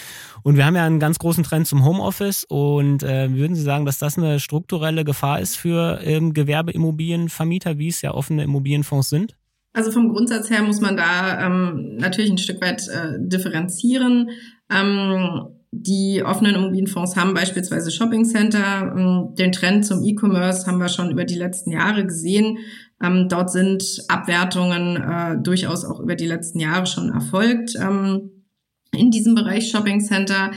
Und 0.43 0.57
wir 0.57 0.65
haben 0.65 0.75
ja 0.75 0.87
einen 0.87 1.01
ganz 1.01 1.19
großen 1.19 1.45
Trend 1.45 1.67
zum 1.67 1.85
Homeoffice. 1.85 2.45
Und 2.45 3.03
äh, 3.03 3.31
würden 3.35 3.55
Sie 3.55 3.63
sagen, 3.63 3.85
dass 3.85 3.99
das 3.99 4.17
eine 4.17 4.41
strukturelle 4.41 5.05
Gefahr 5.05 5.41
ist 5.41 5.57
für 5.57 6.01
ähm, 6.03 6.33
Gewerbeimmobilienvermieter, 6.33 7.79
wie 7.79 7.89
es 7.89 8.01
ja 8.01 8.15
offene 8.15 8.43
Immobilienfonds 8.45 9.11
sind? 9.11 9.37
Also 9.75 9.91
vom 9.91 10.09
Grundsatz 10.09 10.49
her 10.49 10.63
muss 10.63 10.81
man 10.81 10.97
da 10.97 11.45
ähm, 11.45 11.97
natürlich 11.97 12.31
ein 12.31 12.39
Stück 12.39 12.63
weit 12.63 12.89
äh, 12.89 13.19
differenzieren. 13.19 14.31
Ähm, 14.71 15.49
die 15.73 16.23
offenen 16.25 16.55
Immobilienfonds 16.55 17.17
haben 17.17 17.35
beispielsweise 17.35 17.91
Shopping 17.91 18.25
Center. 18.25 18.95
Ähm, 18.97 19.35
den 19.35 19.53
Trend 19.53 19.85
zum 19.85 20.03
E-Commerce 20.03 20.67
haben 20.67 20.79
wir 20.79 20.89
schon 20.89 21.11
über 21.11 21.25
die 21.25 21.35
letzten 21.35 21.73
Jahre 21.73 22.07
gesehen. 22.07 22.59
Ähm, 23.03 23.29
dort 23.29 23.51
sind 23.51 24.03
Abwertungen 24.09 24.97
äh, 24.97 25.37
durchaus 25.43 25.85
auch 25.85 26.01
über 26.01 26.15
die 26.15 26.27
letzten 26.27 26.61
Jahre 26.61 26.87
schon 26.87 27.13
erfolgt. 27.13 27.75
Ähm, 27.77 28.31
in 28.93 29.11
diesem 29.11 29.35
Bereich 29.35 29.69
Shopping 29.71 30.01
Center 30.01 30.53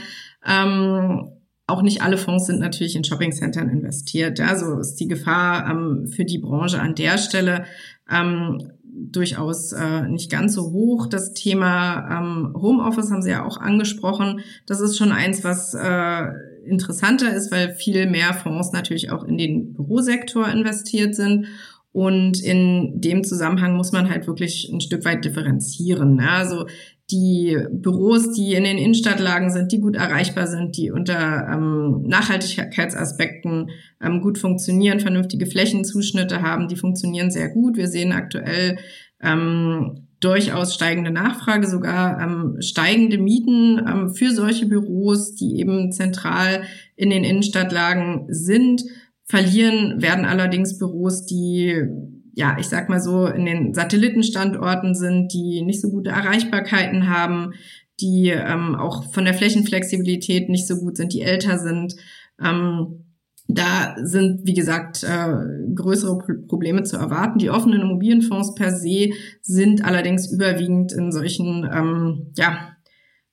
auch 1.70 1.82
nicht 1.82 2.02
alle 2.02 2.18
Fonds 2.18 2.46
sind 2.46 2.58
natürlich 2.58 2.96
in 2.96 3.04
Shopping 3.04 3.32
Centern 3.32 3.68
investiert. 3.68 4.38
Ja, 4.38 4.56
so 4.56 4.78
ist 4.78 4.96
die 4.96 5.08
Gefahr 5.08 5.70
ähm, 5.70 6.08
für 6.08 6.24
die 6.24 6.38
Branche 6.38 6.80
an 6.80 6.94
der 6.94 7.16
Stelle. 7.16 7.64
Ähm, 8.10 8.72
durchaus 8.92 9.72
äh, 9.72 10.02
nicht 10.08 10.30
ganz 10.30 10.54
so 10.54 10.70
hoch. 10.72 11.06
Das 11.06 11.32
Thema 11.32 12.18
ähm, 12.18 12.54
Homeoffice 12.54 13.10
haben 13.10 13.22
Sie 13.22 13.30
ja 13.30 13.44
auch 13.44 13.58
angesprochen. 13.58 14.40
Das 14.66 14.80
ist 14.80 14.96
schon 14.96 15.12
eins, 15.12 15.44
was 15.44 15.74
äh, 15.74 16.24
interessanter 16.64 17.34
ist, 17.34 17.50
weil 17.52 17.74
viel 17.74 18.08
mehr 18.08 18.34
Fonds 18.34 18.72
natürlich 18.72 19.10
auch 19.10 19.24
in 19.24 19.38
den 19.38 19.74
Bürosektor 19.74 20.48
investiert 20.48 21.14
sind. 21.14 21.46
Und 21.92 22.40
in 22.40 23.00
dem 23.00 23.24
Zusammenhang 23.24 23.76
muss 23.76 23.90
man 23.90 24.08
halt 24.08 24.28
wirklich 24.28 24.70
ein 24.72 24.80
Stück 24.80 25.04
weit 25.04 25.24
differenzieren. 25.24 26.20
Also 26.20 26.66
die 27.10 27.56
Büros, 27.70 28.32
die 28.32 28.54
in 28.54 28.64
den 28.64 28.78
Innenstadtlagen 28.78 29.50
sind, 29.50 29.72
die 29.72 29.80
gut 29.80 29.96
erreichbar 29.96 30.46
sind, 30.46 30.76
die 30.76 30.90
unter 30.90 31.48
ähm, 31.52 32.02
Nachhaltigkeitsaspekten 32.06 33.70
ähm, 34.02 34.20
gut 34.20 34.38
funktionieren, 34.38 35.00
vernünftige 35.00 35.46
Flächenzuschnitte 35.46 36.42
haben, 36.42 36.68
die 36.68 36.76
funktionieren 36.76 37.30
sehr 37.30 37.48
gut. 37.48 37.76
Wir 37.76 37.88
sehen 37.88 38.12
aktuell 38.12 38.78
ähm, 39.22 40.06
durchaus 40.20 40.74
steigende 40.74 41.10
Nachfrage, 41.10 41.66
sogar 41.66 42.20
ähm, 42.20 42.56
steigende 42.60 43.18
Mieten 43.18 43.80
ähm, 43.86 44.14
für 44.14 44.30
solche 44.30 44.66
Büros, 44.66 45.34
die 45.34 45.58
eben 45.58 45.92
zentral 45.92 46.62
in 46.96 47.10
den 47.10 47.24
Innenstadtlagen 47.24 48.26
sind. 48.28 48.82
Verlieren 49.24 50.02
werden 50.02 50.24
allerdings 50.24 50.78
Büros, 50.78 51.24
die 51.24 51.86
ja, 52.34 52.56
ich 52.58 52.68
sag 52.68 52.88
mal 52.88 53.00
so, 53.00 53.26
in 53.26 53.44
den 53.44 53.74
Satellitenstandorten 53.74 54.94
sind, 54.94 55.32
die 55.32 55.62
nicht 55.62 55.80
so 55.80 55.90
gute 55.90 56.10
Erreichbarkeiten 56.10 57.08
haben, 57.08 57.52
die 58.00 58.30
ähm, 58.30 58.74
auch 58.74 59.12
von 59.12 59.24
der 59.24 59.34
Flächenflexibilität 59.34 60.48
nicht 60.48 60.66
so 60.66 60.76
gut 60.76 60.96
sind, 60.96 61.12
die 61.12 61.22
älter 61.22 61.58
sind. 61.58 61.96
Ähm, 62.42 63.04
da 63.52 63.96
sind, 64.02 64.46
wie 64.46 64.54
gesagt, 64.54 65.02
äh, 65.02 65.74
größere 65.74 66.18
Probleme 66.46 66.84
zu 66.84 66.96
erwarten. 66.96 67.38
Die 67.38 67.50
offenen 67.50 67.80
Immobilienfonds 67.80 68.54
per 68.54 68.70
se 68.70 69.10
sind 69.42 69.84
allerdings 69.84 70.30
überwiegend 70.30 70.92
in 70.92 71.10
solchen, 71.10 71.68
ähm, 71.72 72.32
ja, 72.36 72.76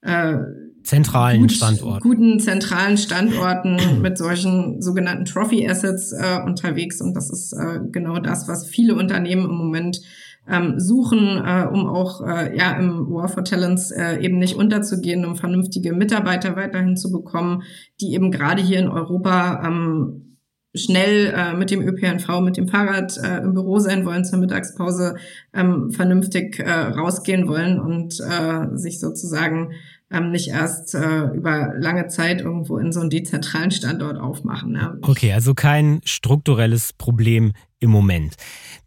äh, 0.02 0.38
zentralen 0.88 1.41
gut, 1.41 1.52
Standorten. 1.52 2.02
Guten 2.02 2.39
zentralen 2.39 2.97
Standorten 2.97 3.78
mit 4.02 4.17
solchen 4.17 4.82
sogenannten 4.82 5.26
Trophy 5.26 5.69
Assets 5.69 6.13
äh, 6.13 6.41
unterwegs. 6.45 7.02
Und 7.02 7.13
das 7.13 7.30
ist 7.30 7.54
äh, 7.54 7.80
genau 7.91 8.19
das, 8.19 8.47
was 8.47 8.67
viele 8.67 8.95
Unternehmen 8.95 9.45
im 9.45 9.56
Moment 9.56 10.02
ähm, 10.50 10.80
suchen, 10.80 11.43
äh, 11.43 11.67
um 11.69 11.88
auch 11.88 12.26
äh, 12.26 12.58
ja 12.58 12.78
im 12.78 13.10
War 13.10 13.28
for 13.28 13.43
Talents 13.43 13.91
äh, 13.91 14.17
eben 14.23 14.39
nicht 14.39 14.56
unterzugehen, 14.56 15.26
um 15.26 15.36
vernünftige 15.36 15.93
Mitarbeiter 15.93 16.56
weiterhin 16.56 16.95
zu 16.95 17.12
bekommen, 17.12 17.63
die 18.00 18.13
eben 18.13 18.32
gerade 18.32 18.62
hier 18.62 18.80
in 18.80 18.88
Europa 18.88 19.62
ähm, 19.65 20.38
schnell 20.73 21.34
äh, 21.36 21.54
mit 21.54 21.71
dem 21.71 21.82
ÖPNV, 21.82 22.41
mit 22.41 22.56
dem 22.56 22.67
Fahrrad 22.67 23.17
äh, 23.17 23.39
im 23.39 23.54
Büro 23.54 23.80
sein 23.80 24.06
wollen, 24.06 24.23
zur 24.23 24.39
Mittagspause 24.39 25.15
ähm, 25.54 25.91
vernünftig 25.91 26.60
äh, 26.60 26.69
rausgehen 26.71 27.47
wollen 27.47 27.80
und 27.80 28.19
äh, 28.19 28.78
sich 28.78 29.00
sozusagen 29.00 29.71
ähm, 30.12 30.32
nicht 30.32 30.50
erst 30.50 30.96
äh, 30.96 31.26
über 31.34 31.74
lange 31.78 32.08
Zeit 32.08 32.41
irgendwo 32.41 32.78
in 32.78 32.91
so 32.91 33.02
einen 33.02 33.10
dezentralen 33.10 33.72
Standort 33.72 34.17
aufmachen. 34.17 34.76
Ja. 34.76 34.96
Okay, 35.02 35.34
also 35.34 35.54
kein 35.54 36.02
strukturelles 36.06 36.93
Problem 36.93 37.54
im 37.80 37.89
Moment. 37.89 38.36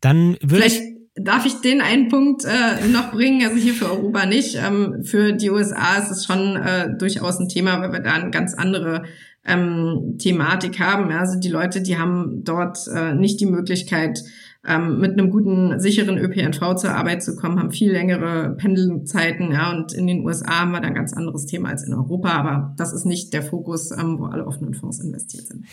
Dann 0.01 0.37
würde 0.43 0.67
ich 0.67 0.81
darf 1.17 1.45
ich 1.45 1.61
den 1.61 1.81
einen 1.83 2.09
Punkt 2.09 2.45
äh, 2.45 2.87
noch 2.89 3.13
bringen, 3.13 3.47
also 3.47 3.57
hier 3.57 3.75
für 3.75 3.91
Europa 3.91 4.27
nicht. 4.27 4.57
Ähm, 4.57 5.03
für 5.05 5.33
die 5.33 5.51
USA 5.51 5.99
ist 5.99 6.11
es 6.11 6.25
schon 6.25 6.57
äh, 6.57 6.97
durchaus 6.97 7.39
ein 7.39 7.49
Thema, 7.49 7.81
weil 7.81 7.93
wir 7.93 8.01
da 8.01 8.13
eine 8.13 8.31
ganz 8.31 8.55
andere 8.55 9.05
ähm, 9.45 10.17
Thematik 10.19 10.79
haben. 10.81 11.11
Also 11.11 11.39
die 11.39 11.49
Leute, 11.49 11.83
die 11.83 11.99
haben 11.99 12.45
dort 12.45 12.79
äh, 12.89 13.15
nicht 13.15 13.41
die 13.41 13.47
Möglichkeit, 13.47 14.23
ähm, 14.67 15.01
mit 15.01 15.13
einem 15.13 15.31
guten, 15.31 15.81
sicheren 15.81 16.19
ÖPNV 16.19 16.75
zur 16.75 16.95
Arbeit 16.95 17.23
zu 17.23 17.35
kommen, 17.35 17.59
haben 17.59 17.71
viel 17.71 17.91
längere 17.91 18.55
Pendelzeiten. 18.59 19.53
Ja, 19.53 19.71
und 19.71 19.93
in 19.95 20.07
den 20.07 20.23
USA 20.23 20.61
haben 20.61 20.73
wir 20.73 20.81
da 20.81 20.89
ein 20.89 20.95
ganz 20.95 21.15
anderes 21.15 21.47
Thema 21.47 21.71
als 21.71 21.83
in 21.85 21.95
Europa, 21.95 22.29
aber 22.29 22.75
das 22.77 22.93
ist 22.93 23.07
nicht 23.07 23.33
der 23.33 23.43
Fokus, 23.43 23.91
ähm, 23.91 24.19
wo 24.19 24.27
alle 24.27 24.47
offenen 24.47 24.75
Fonds 24.75 25.01
investiert 25.01 25.47
sind. 25.47 25.65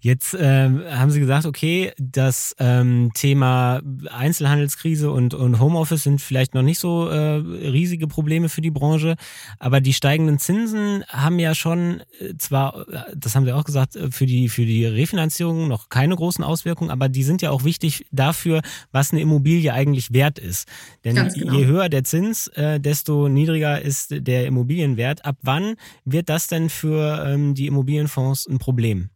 Jetzt 0.00 0.36
ähm, 0.38 0.82
haben 0.90 1.10
Sie 1.10 1.20
gesagt, 1.20 1.46
okay, 1.46 1.92
das 1.98 2.54
ähm, 2.58 3.10
Thema 3.14 3.80
Einzelhandelskrise 4.10 5.10
und, 5.10 5.32
und 5.32 5.58
Homeoffice 5.58 6.02
sind 6.02 6.20
vielleicht 6.20 6.54
noch 6.54 6.62
nicht 6.62 6.78
so 6.78 7.08
äh, 7.08 7.36
riesige 7.36 8.06
Probleme 8.06 8.50
für 8.50 8.60
die 8.60 8.70
Branche, 8.70 9.16
aber 9.58 9.80
die 9.80 9.94
steigenden 9.94 10.38
Zinsen 10.38 11.04
haben 11.08 11.38
ja 11.38 11.54
schon 11.54 12.02
äh, 12.20 12.34
zwar, 12.36 12.84
das 13.16 13.34
haben 13.34 13.46
Sie 13.46 13.52
auch 13.52 13.64
gesagt, 13.64 13.96
äh, 13.96 14.10
für 14.10 14.26
die, 14.26 14.50
für 14.50 14.66
die 14.66 14.84
Refinanzierung 14.84 15.68
noch 15.68 15.88
keine 15.88 16.16
großen 16.16 16.44
Auswirkungen, 16.44 16.90
aber 16.90 17.08
die 17.08 17.22
sind 17.22 17.40
ja 17.40 17.50
auch 17.50 17.64
wichtig 17.64 18.04
da 18.10 18.25
dafür, 18.26 18.60
was 18.92 19.12
eine 19.12 19.20
Immobilie 19.20 19.72
eigentlich 19.72 20.12
wert 20.12 20.38
ist. 20.38 20.68
Denn 21.04 21.14
genau. 21.14 21.54
je 21.54 21.66
höher 21.66 21.88
der 21.88 22.04
Zins, 22.04 22.48
äh, 22.48 22.80
desto 22.80 23.28
niedriger 23.28 23.80
ist 23.80 24.14
der 24.26 24.46
Immobilienwert. 24.46 25.24
Ab 25.24 25.36
wann 25.42 25.76
wird 26.04 26.28
das 26.28 26.46
denn 26.48 26.68
für 26.68 27.24
ähm, 27.26 27.54
die 27.54 27.66
Immobilienfonds 27.66 28.46
ein 28.46 28.58
Problem? 28.58 29.10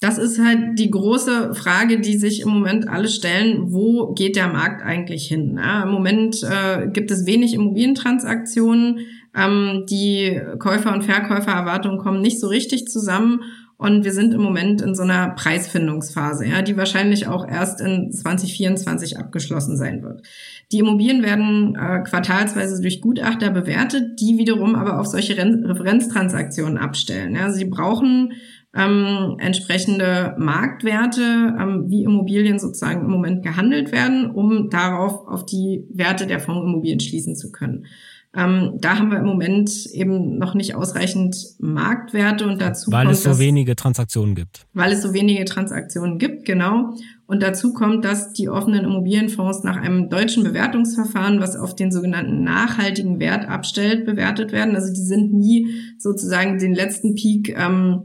Das 0.00 0.18
ist 0.18 0.38
halt 0.38 0.78
die 0.78 0.90
große 0.90 1.54
Frage, 1.54 1.98
die 2.00 2.18
sich 2.18 2.42
im 2.42 2.50
Moment 2.50 2.88
alle 2.88 3.08
stellen. 3.08 3.72
Wo 3.72 4.12
geht 4.12 4.36
der 4.36 4.48
Markt 4.48 4.82
eigentlich 4.82 5.26
hin? 5.26 5.56
Ja, 5.56 5.84
Im 5.84 5.90
Moment 5.90 6.42
äh, 6.42 6.88
gibt 6.88 7.10
es 7.10 7.24
wenig 7.24 7.54
Immobilientransaktionen. 7.54 8.98
Ähm, 9.34 9.86
die 9.88 10.38
Käufer- 10.58 10.92
und 10.92 11.04
Verkäufererwartungen 11.04 11.98
kommen 11.98 12.20
nicht 12.20 12.38
so 12.38 12.48
richtig 12.48 12.86
zusammen. 12.86 13.40
Und 13.76 14.04
wir 14.04 14.12
sind 14.12 14.32
im 14.34 14.40
Moment 14.40 14.82
in 14.82 14.94
so 14.94 15.02
einer 15.02 15.30
Preisfindungsphase, 15.30 16.46
ja, 16.46 16.62
die 16.62 16.76
wahrscheinlich 16.76 17.26
auch 17.26 17.46
erst 17.46 17.80
in 17.80 18.12
2024 18.12 19.18
abgeschlossen 19.18 19.76
sein 19.76 20.02
wird. 20.02 20.22
Die 20.70 20.78
Immobilien 20.78 21.22
werden 21.22 21.74
äh, 21.74 22.02
quartalsweise 22.08 22.80
durch 22.80 23.00
Gutachter 23.00 23.50
bewertet, 23.50 24.20
die 24.20 24.38
wiederum 24.38 24.76
aber 24.76 25.00
auf 25.00 25.06
solche 25.06 25.36
Ren 25.36 25.64
Referenztransaktionen 25.64 26.78
abstellen. 26.78 27.34
Ja. 27.34 27.50
Sie 27.50 27.64
brauchen 27.64 28.32
ähm, 28.76 29.36
entsprechende 29.38 30.34
Marktwerte, 30.38 31.54
ähm, 31.60 31.84
wie 31.88 32.04
Immobilien 32.04 32.58
sozusagen 32.58 33.02
im 33.02 33.10
Moment 33.10 33.42
gehandelt 33.42 33.92
werden, 33.92 34.30
um 34.30 34.70
darauf 34.70 35.26
auf 35.28 35.46
die 35.46 35.84
Werte 35.90 36.26
der 36.26 36.40
Fondsimmobilien 36.40 37.00
schließen 37.00 37.36
zu 37.36 37.52
können. 37.52 37.86
Ähm, 38.36 38.78
da 38.80 38.98
haben 38.98 39.10
wir 39.10 39.18
im 39.18 39.26
Moment 39.26 39.86
eben 39.92 40.38
noch 40.38 40.54
nicht 40.54 40.74
ausreichend 40.74 41.36
Marktwerte 41.60 42.46
und 42.46 42.60
dazu 42.60 42.90
weil 42.90 43.04
kommt, 43.04 43.16
es 43.16 43.22
so 43.22 43.30
dass, 43.30 43.38
wenige 43.38 43.76
Transaktionen 43.76 44.34
gibt. 44.34 44.66
Weil 44.72 44.92
es 44.92 45.02
so 45.02 45.14
wenige 45.14 45.44
Transaktionen 45.44 46.18
gibt, 46.18 46.44
genau. 46.44 46.94
Und 47.26 47.42
dazu 47.42 47.72
kommt, 47.72 48.04
dass 48.04 48.32
die 48.32 48.48
offenen 48.48 48.84
Immobilienfonds 48.84 49.62
nach 49.62 49.76
einem 49.76 50.10
deutschen 50.10 50.42
Bewertungsverfahren, 50.42 51.40
was 51.40 51.56
auf 51.56 51.76
den 51.76 51.92
sogenannten 51.92 52.42
nachhaltigen 52.42 53.20
Wert 53.20 53.48
abstellt, 53.48 54.04
bewertet 54.04 54.52
werden. 54.52 54.74
Also 54.74 54.92
die 54.92 55.00
sind 55.00 55.32
nie 55.32 55.68
sozusagen 55.98 56.58
den 56.58 56.74
letzten 56.74 57.14
Peak 57.14 57.56
ähm, 57.56 58.02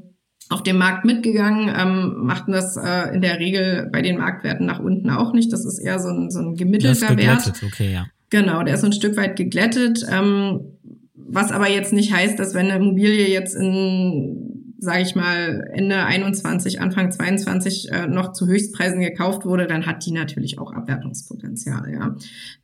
auf 0.49 0.63
dem 0.63 0.77
Markt 0.77 1.05
mitgegangen, 1.05 1.73
ähm, 1.75 2.25
machten 2.25 2.51
das 2.51 2.75
äh, 2.77 3.13
in 3.13 3.21
der 3.21 3.39
Regel 3.39 3.89
bei 3.91 4.01
den 4.01 4.17
Marktwerten 4.17 4.65
nach 4.65 4.79
unten 4.79 5.09
auch 5.09 5.33
nicht. 5.33 5.51
Das 5.53 5.65
ist 5.65 5.79
eher 5.79 5.99
so 5.99 6.09
ein, 6.09 6.29
so 6.31 6.39
ein 6.39 6.55
gemittelter 6.55 7.17
Wert. 7.17 7.51
Okay, 7.65 7.93
ja. 7.93 8.07
Genau, 8.29 8.63
der 8.63 8.75
ist 8.75 8.81
so 8.81 8.87
ein 8.87 8.93
Stück 8.93 9.17
weit 9.17 9.35
geglättet. 9.35 10.05
Ähm, 10.09 10.77
was 11.13 11.51
aber 11.51 11.69
jetzt 11.69 11.93
nicht 11.93 12.13
heißt, 12.13 12.39
dass 12.39 12.53
wenn 12.53 12.67
eine 12.67 12.83
Immobilie 12.83 13.27
jetzt 13.27 13.55
in, 13.55 14.75
sage 14.79 15.01
ich 15.01 15.15
mal, 15.15 15.67
Ende 15.73 16.03
21, 16.03 16.81
Anfang 16.81 17.11
22 17.11 17.91
äh, 17.91 18.07
noch 18.07 18.33
zu 18.33 18.47
Höchstpreisen 18.47 18.99
gekauft 18.99 19.45
wurde, 19.45 19.67
dann 19.67 19.85
hat 19.85 20.05
die 20.05 20.11
natürlich 20.11 20.59
auch 20.59 20.73
Abwertungspotenzial. 20.73 21.91
Ja, 21.91 22.15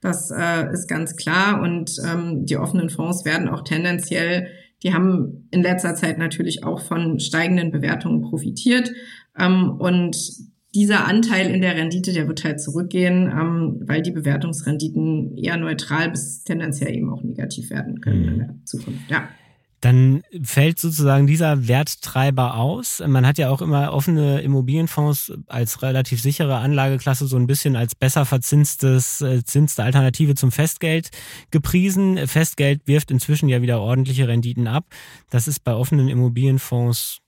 das 0.02 0.32
äh, 0.32 0.72
ist 0.72 0.88
ganz 0.88 1.16
klar. 1.16 1.62
Und 1.62 1.96
ähm, 2.04 2.46
die 2.46 2.58
offenen 2.58 2.90
Fonds 2.90 3.26
werden 3.26 3.50
auch 3.50 3.64
tendenziell, 3.64 4.48
die 4.84 4.94
haben 4.94 5.48
in 5.52 5.62
letzter 5.62 5.96
Zeit 5.96 6.18
natürlich 6.18 6.64
auch 6.64 6.82
von 6.82 7.20
steigenden 7.20 7.72
Bewertungen 7.72 8.22
profitiert. 8.22 8.92
Ähm, 9.38 9.72
und 9.80 10.16
dieser 10.76 11.08
Anteil 11.08 11.50
in 11.50 11.62
der 11.62 11.76
Rendite, 11.76 12.12
der 12.12 12.28
wird 12.28 12.44
halt 12.44 12.62
zurückgehen, 12.62 13.32
ähm, 13.32 13.82
weil 13.88 14.02
die 14.02 14.12
Bewertungsrenditen 14.12 15.38
eher 15.38 15.58
neutral 15.58 16.12
bis 16.12 16.44
tendenziell 16.44 16.94
eben 16.94 17.12
auch 17.12 17.24
negativ 17.24 17.70
werden 17.70 18.02
können 18.02 18.22
mhm. 18.22 18.28
in 18.28 18.38
der 18.40 18.56
Zukunft. 18.66 19.10
Ja. 19.10 19.30
Dann 19.82 20.24
fällt 20.42 20.80
sozusagen 20.80 21.28
dieser 21.28 21.68
Werttreiber 21.68 22.56
aus. 22.56 23.04
Man 23.06 23.26
hat 23.26 23.38
ja 23.38 23.50
auch 23.50 23.62
immer 23.62 23.94
offene 23.94 24.42
Immobilienfonds 24.42 25.34
als 25.48 25.82
relativ 25.82 26.22
sichere 26.22 26.58
Anlageklasse 26.58 27.28
so 27.28 27.38
ein 27.38 27.46
bisschen 27.46 27.76
als 27.76 27.94
besser 27.94 28.26
verzinstes, 28.26 29.22
äh, 29.22 29.44
zinste 29.44 29.84
Alternative 29.84 30.34
zum 30.36 30.52
Festgeld 30.52 31.12
gepriesen. 31.52 32.18
Festgeld 32.28 32.82
wirft 32.86 33.12
inzwischen 33.12 33.48
ja 33.48 33.62
wieder 33.62 33.80
ordentliche 33.80 34.28
Renditen 34.28 34.68
ab. 34.68 34.86
Das 35.30 35.48
ist 35.48 35.64
bei 35.64 35.74
offenen 35.74 36.10
Immobilienfonds 36.10 37.22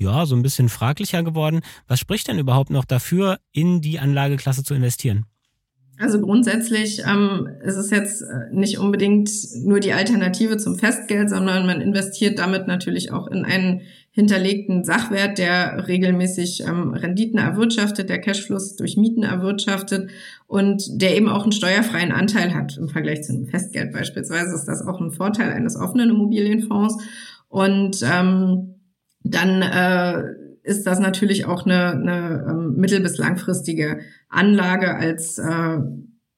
ja, 0.00 0.26
so 0.26 0.34
ein 0.34 0.42
bisschen 0.42 0.68
fraglicher 0.68 1.22
geworden. 1.22 1.60
Was 1.86 2.00
spricht 2.00 2.28
denn 2.28 2.38
überhaupt 2.38 2.70
noch 2.70 2.84
dafür, 2.84 3.38
in 3.52 3.80
die 3.80 3.98
Anlageklasse 3.98 4.64
zu 4.64 4.74
investieren? 4.74 5.26
Also 6.00 6.18
grundsätzlich 6.18 7.02
ähm, 7.06 7.46
ist 7.62 7.76
es 7.76 7.90
jetzt 7.90 8.22
äh, 8.22 8.54
nicht 8.54 8.78
unbedingt 8.78 9.30
nur 9.62 9.80
die 9.80 9.92
Alternative 9.92 10.56
zum 10.56 10.78
Festgeld, 10.78 11.28
sondern 11.28 11.66
man 11.66 11.82
investiert 11.82 12.38
damit 12.38 12.66
natürlich 12.66 13.12
auch 13.12 13.26
in 13.26 13.44
einen 13.44 13.82
hinterlegten 14.10 14.82
Sachwert, 14.82 15.36
der 15.36 15.88
regelmäßig 15.88 16.62
ähm, 16.66 16.94
Renditen 16.94 17.38
erwirtschaftet, 17.38 18.08
der 18.08 18.18
Cashfluss 18.18 18.76
durch 18.76 18.96
Mieten 18.96 19.24
erwirtschaftet 19.24 20.10
und 20.46 20.82
der 21.02 21.16
eben 21.16 21.28
auch 21.28 21.42
einen 21.42 21.52
steuerfreien 21.52 22.12
Anteil 22.12 22.54
hat 22.54 22.78
im 22.78 22.88
Vergleich 22.88 23.22
zu 23.22 23.34
einem 23.34 23.46
Festgeld 23.46 23.92
beispielsweise. 23.92 24.54
Ist 24.54 24.64
das 24.64 24.80
auch 24.80 25.02
ein 25.02 25.12
Vorteil 25.12 25.52
eines 25.52 25.76
offenen 25.76 26.08
Immobilienfonds. 26.08 26.96
Und 27.48 28.02
ähm, 28.02 28.79
dann 29.22 29.62
äh, 29.62 30.22
ist 30.62 30.86
das 30.86 30.98
natürlich 30.98 31.46
auch 31.46 31.64
eine, 31.64 31.92
eine 31.92 32.46
ähm, 32.48 32.74
mittel- 32.76 33.00
bis 33.00 33.18
langfristige 33.18 34.00
Anlage 34.28 34.94
als, 34.94 35.38
äh, 35.38 35.78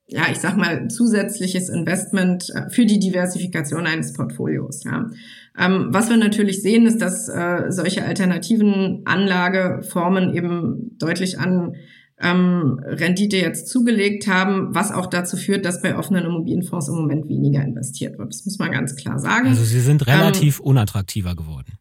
ja, 0.06 0.22
ich 0.30 0.38
sag 0.38 0.56
mal, 0.56 0.88
zusätzliches 0.88 1.68
Investment 1.68 2.50
äh, 2.54 2.70
für 2.70 2.86
die 2.86 2.98
Diversifikation 2.98 3.86
eines 3.86 4.12
Portfolios. 4.12 4.84
Ja. 4.84 5.10
Ähm, 5.58 5.88
was 5.90 6.08
wir 6.08 6.16
natürlich 6.16 6.62
sehen, 6.62 6.86
ist, 6.86 7.02
dass 7.02 7.28
äh, 7.28 7.66
solche 7.70 8.04
alternativen 8.04 9.02
Anlageformen 9.04 10.34
eben 10.34 10.96
deutlich 10.98 11.38
an 11.38 11.74
ähm, 12.20 12.80
Rendite 12.84 13.36
jetzt 13.36 13.68
zugelegt 13.68 14.28
haben, 14.28 14.74
was 14.74 14.92
auch 14.92 15.06
dazu 15.06 15.36
führt, 15.36 15.64
dass 15.64 15.82
bei 15.82 15.96
offenen 15.96 16.24
Immobilienfonds 16.24 16.88
im 16.88 16.94
Moment 16.94 17.28
weniger 17.28 17.62
investiert 17.62 18.18
wird. 18.18 18.32
Das 18.32 18.44
muss 18.44 18.58
man 18.58 18.70
ganz 18.70 18.94
klar 18.94 19.18
sagen. 19.18 19.48
Also 19.48 19.64
sie 19.64 19.80
sind 19.80 20.06
relativ 20.06 20.60
ähm, 20.60 20.66
unattraktiver 20.66 21.34
geworden. 21.34 21.72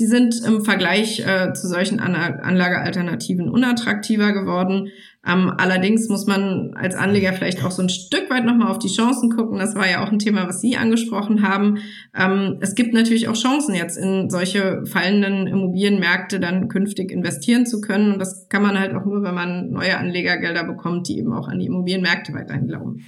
Die 0.00 0.06
sind 0.06 0.42
im 0.46 0.64
Vergleich 0.64 1.20
äh, 1.20 1.52
zu 1.52 1.68
solchen 1.68 2.00
An 2.00 2.14
Anlagealternativen 2.14 3.50
unattraktiver 3.50 4.32
geworden. 4.32 4.88
Ähm, 5.26 5.52
allerdings 5.58 6.08
muss 6.08 6.26
man 6.26 6.72
als 6.74 6.94
Anleger 6.94 7.34
vielleicht 7.34 7.62
auch 7.62 7.70
so 7.70 7.82
ein 7.82 7.90
Stück 7.90 8.30
weit 8.30 8.46
nochmal 8.46 8.68
auf 8.68 8.78
die 8.78 8.88
Chancen 8.88 9.28
gucken. 9.28 9.58
Das 9.58 9.74
war 9.74 9.86
ja 9.86 10.02
auch 10.02 10.10
ein 10.10 10.18
Thema, 10.18 10.48
was 10.48 10.62
Sie 10.62 10.78
angesprochen 10.78 11.46
haben. 11.46 11.80
Ähm, 12.18 12.56
es 12.60 12.74
gibt 12.74 12.94
natürlich 12.94 13.28
auch 13.28 13.34
Chancen, 13.34 13.74
jetzt 13.74 13.98
in 13.98 14.30
solche 14.30 14.86
fallenden 14.86 15.46
Immobilienmärkte 15.46 16.40
dann 16.40 16.68
künftig 16.68 17.12
investieren 17.12 17.66
zu 17.66 17.82
können. 17.82 18.14
Und 18.14 18.20
das 18.20 18.48
kann 18.48 18.62
man 18.62 18.80
halt 18.80 18.94
auch 18.94 19.04
nur, 19.04 19.22
wenn 19.22 19.34
man 19.34 19.70
neue 19.70 19.98
Anlegergelder 19.98 20.64
bekommt, 20.64 21.08
die 21.08 21.18
eben 21.18 21.34
auch 21.34 21.46
an 21.46 21.58
die 21.58 21.66
Immobilienmärkte 21.66 22.32
weiterhin 22.32 22.68
glauben. 22.68 23.04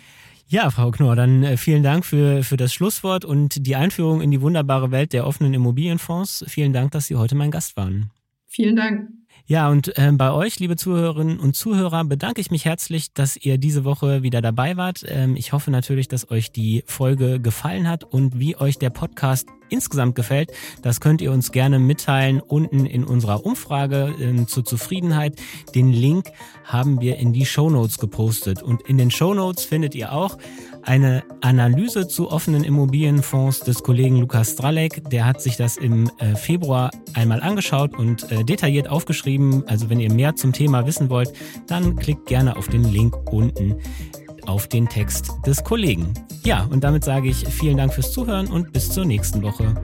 Ja, 0.53 0.69
Frau 0.69 0.91
Knorr, 0.91 1.17
dann 1.17 1.43
äh, 1.45 1.57
vielen 1.57 1.83
Dank 1.83 2.05
für, 2.05 2.45
für 2.45 2.59
das 2.59 2.75
Schlusswort 2.75 3.25
und 3.25 3.67
die 3.67 3.75
Einführung 3.75 4.21
in 4.21 4.31
die 4.31 4.43
wunderbare 4.43 4.91
Welt 4.91 5.15
der 5.15 5.27
offenen 5.27 5.55
Immobilienfonds. 5.55 6.45
Vielen 6.47 6.75
Dank, 6.75 6.91
dass 6.91 7.07
Sie 7.07 7.17
heute 7.17 7.35
mein 7.35 7.51
Gast 7.51 7.75
waren. 7.79 8.11
Vielen 8.49 8.77
Dank. 8.77 9.09
Ja, 9.47 9.71
und 9.71 9.97
äh, 9.97 10.12
bei 10.12 10.31
euch, 10.31 10.61
liebe 10.61 10.77
Zuhörerinnen 10.77 11.41
und 11.41 11.57
Zuhörer, 11.57 12.05
bedanke 12.05 12.43
ich 12.43 12.51
mich 12.51 12.67
herzlich, 12.67 13.15
dass 13.15 13.38
ihr 13.38 13.57
diese 13.57 13.87
Woche 13.87 14.23
wieder 14.23 14.43
dabei 14.43 14.77
wart. 14.77 15.03
Ähm, 15.09 15.37
ich 15.37 15.55
hoffe 15.55 15.71
natürlich, 15.71 16.07
dass 16.09 16.31
euch 16.31 16.53
die 16.53 16.85
Folge 16.87 17.41
gefallen 17.41 17.88
hat 17.88 18.05
und 18.05 18.38
wie 18.38 18.55
euch 18.55 18.79
der 18.79 18.91
Podcast 18.91 19.49
insgesamt 19.73 20.15
gefällt, 20.15 20.53
das 20.83 21.01
könnt 21.01 21.21
ihr 21.21 21.33
uns 21.33 21.51
gerne 21.53 21.79
mitteilen 21.79 22.41
unten 22.41 22.87
in 22.87 23.05
unserer 23.05 23.45
Umfrage 23.45 24.15
äh, 24.21 24.47
zur 24.47 24.65
Zufriedenheit. 24.65 25.41
Den 25.75 25.93
Link 25.93 26.27
haben 26.65 27.01
wir 27.01 27.17
in 27.17 27.33
die 27.33 27.47
Show 27.47 27.71
Notes 27.71 27.99
gepostet 27.99 28.63
und 28.63 28.83
in 28.83 28.99
den 28.99 29.11
Show 29.11 29.35
Notes 29.35 29.65
findet 29.65 29.95
ihr 29.95 30.13
auch 30.13 30.39
eine 30.83 31.23
Analyse 31.41 32.09
zu 32.09 32.31
offenen 32.31 32.65
Immobilienfonds 32.65 33.61
des 33.61 33.83
Kollegen 33.83 34.19
Lukas 34.19 34.53
Stralek. 34.53 35.09
Der 35.11 35.25
hat 35.25 35.41
sich 35.41 35.57
das 35.57 35.77
im 35.77 36.11
äh, 36.19 36.35
Februar 36.35 36.91
einmal 37.15 37.41
angeschaut 37.41 37.97
und 37.97 38.31
äh, 38.31 38.45
detailliert 38.45 38.89
aufgeschrieben. 38.89 39.65
Also 39.67 39.91
wenn 39.91 40.01
ihr 40.01 40.13
mehr 40.13 40.35
zum 40.37 40.53
Thema 40.53 40.87
wissen 40.87 41.09
wollt, 41.09 41.33
dann 41.67 41.97
klickt 41.97 42.27
gerne 42.27 42.57
auf 42.57 42.69
den 42.69 42.85
Link 42.85 43.15
unten 43.31 43.77
auf 44.46 44.68
den 44.68 44.88
Text 44.88 45.33
des 45.46 45.62
Kollegen. 45.64 46.14
Ja, 46.44 46.64
und 46.70 46.85
damit 46.85 47.05
sage 47.05 47.28
ich 47.28 47.46
vielen 47.48 47.76
Dank 47.76 47.92
fürs 47.92 48.12
Zuhören 48.12 48.48
und 48.48 48.72
bis 48.72 48.90
zur 48.90 49.05
nächsten 49.05 49.42
Woche. 49.42 49.74